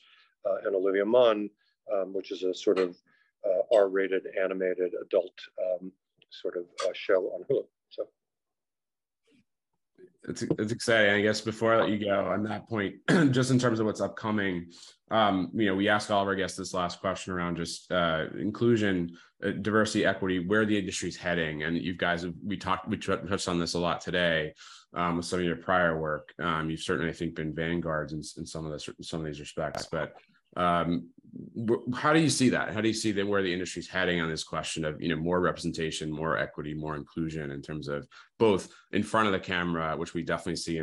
uh, 0.48 0.56
and 0.64 0.74
Olivia 0.74 1.04
Munn, 1.04 1.50
um, 1.92 2.12
which 2.12 2.32
is 2.32 2.42
a 2.42 2.54
sort 2.54 2.78
of 2.78 2.96
uh, 3.46 3.76
R-rated 3.76 4.24
animated 4.42 4.92
adult 5.00 5.34
um, 5.62 5.92
sort 6.30 6.56
of 6.56 6.64
uh, 6.86 6.92
show 6.94 7.30
on 7.34 7.44
Hulu. 7.50 7.64
So 7.90 8.08
it's 10.28 10.42
it's 10.42 10.72
exciting. 10.72 11.14
I 11.14 11.22
guess 11.22 11.40
before 11.40 11.74
I 11.74 11.80
let 11.80 11.90
you 11.90 12.04
go 12.04 12.26
on 12.26 12.42
that 12.44 12.68
point, 12.68 12.96
just 13.30 13.50
in 13.50 13.58
terms 13.58 13.80
of 13.80 13.86
what's 13.86 14.00
upcoming, 14.00 14.66
um, 15.10 15.50
you 15.54 15.66
know, 15.66 15.74
we 15.74 15.88
asked 15.88 16.10
all 16.10 16.22
of 16.22 16.28
our 16.28 16.34
guests 16.34 16.56
this 16.56 16.74
last 16.74 17.00
question 17.00 17.32
around 17.32 17.56
just 17.56 17.90
uh, 17.90 18.26
inclusion, 18.38 19.16
uh, 19.44 19.50
diversity, 19.50 20.04
equity, 20.04 20.46
where 20.46 20.66
the 20.66 20.78
industry's 20.78 21.16
heading, 21.16 21.62
and 21.62 21.76
you 21.78 21.94
guys 21.94 22.26
we 22.44 22.56
talked 22.56 22.88
we 22.88 22.96
touched 22.96 23.48
on 23.48 23.58
this 23.58 23.74
a 23.74 23.78
lot 23.78 24.00
today 24.00 24.52
um, 24.94 25.16
with 25.16 25.26
some 25.26 25.38
of 25.38 25.44
your 25.44 25.56
prior 25.56 25.98
work. 25.98 26.32
Um, 26.38 26.68
you've 26.68 26.80
certainly, 26.80 27.10
I 27.10 27.14
think, 27.14 27.34
been 27.34 27.54
vanguards 27.54 28.12
in, 28.12 28.22
in 28.36 28.46
some 28.46 28.66
of 28.66 28.72
this 28.72 28.88
some 29.00 29.20
of 29.20 29.26
these 29.26 29.40
respects, 29.40 29.86
but 29.90 30.12
um, 30.56 31.08
how 31.94 32.12
do 32.12 32.20
you 32.20 32.28
see 32.28 32.50
that? 32.50 32.74
How 32.74 32.80
do 32.80 32.88
you 32.88 32.94
see 32.94 33.12
that 33.12 33.26
where 33.26 33.42
the 33.42 33.52
industry's 33.52 33.88
heading 33.88 34.20
on 34.20 34.28
this 34.28 34.44
question 34.44 34.84
of 34.84 35.00
you 35.00 35.08
know 35.08 35.16
more 35.16 35.40
representation, 35.40 36.10
more 36.10 36.36
equity, 36.36 36.74
more 36.74 36.96
inclusion 36.96 37.50
in 37.50 37.62
terms 37.62 37.88
of 37.88 38.06
both 38.38 38.68
in 38.92 39.02
front 39.02 39.26
of 39.26 39.32
the 39.32 39.40
camera, 39.40 39.96
which 39.96 40.12
we 40.12 40.22
definitely 40.22 40.56
see 40.56 40.72
in 40.72 40.76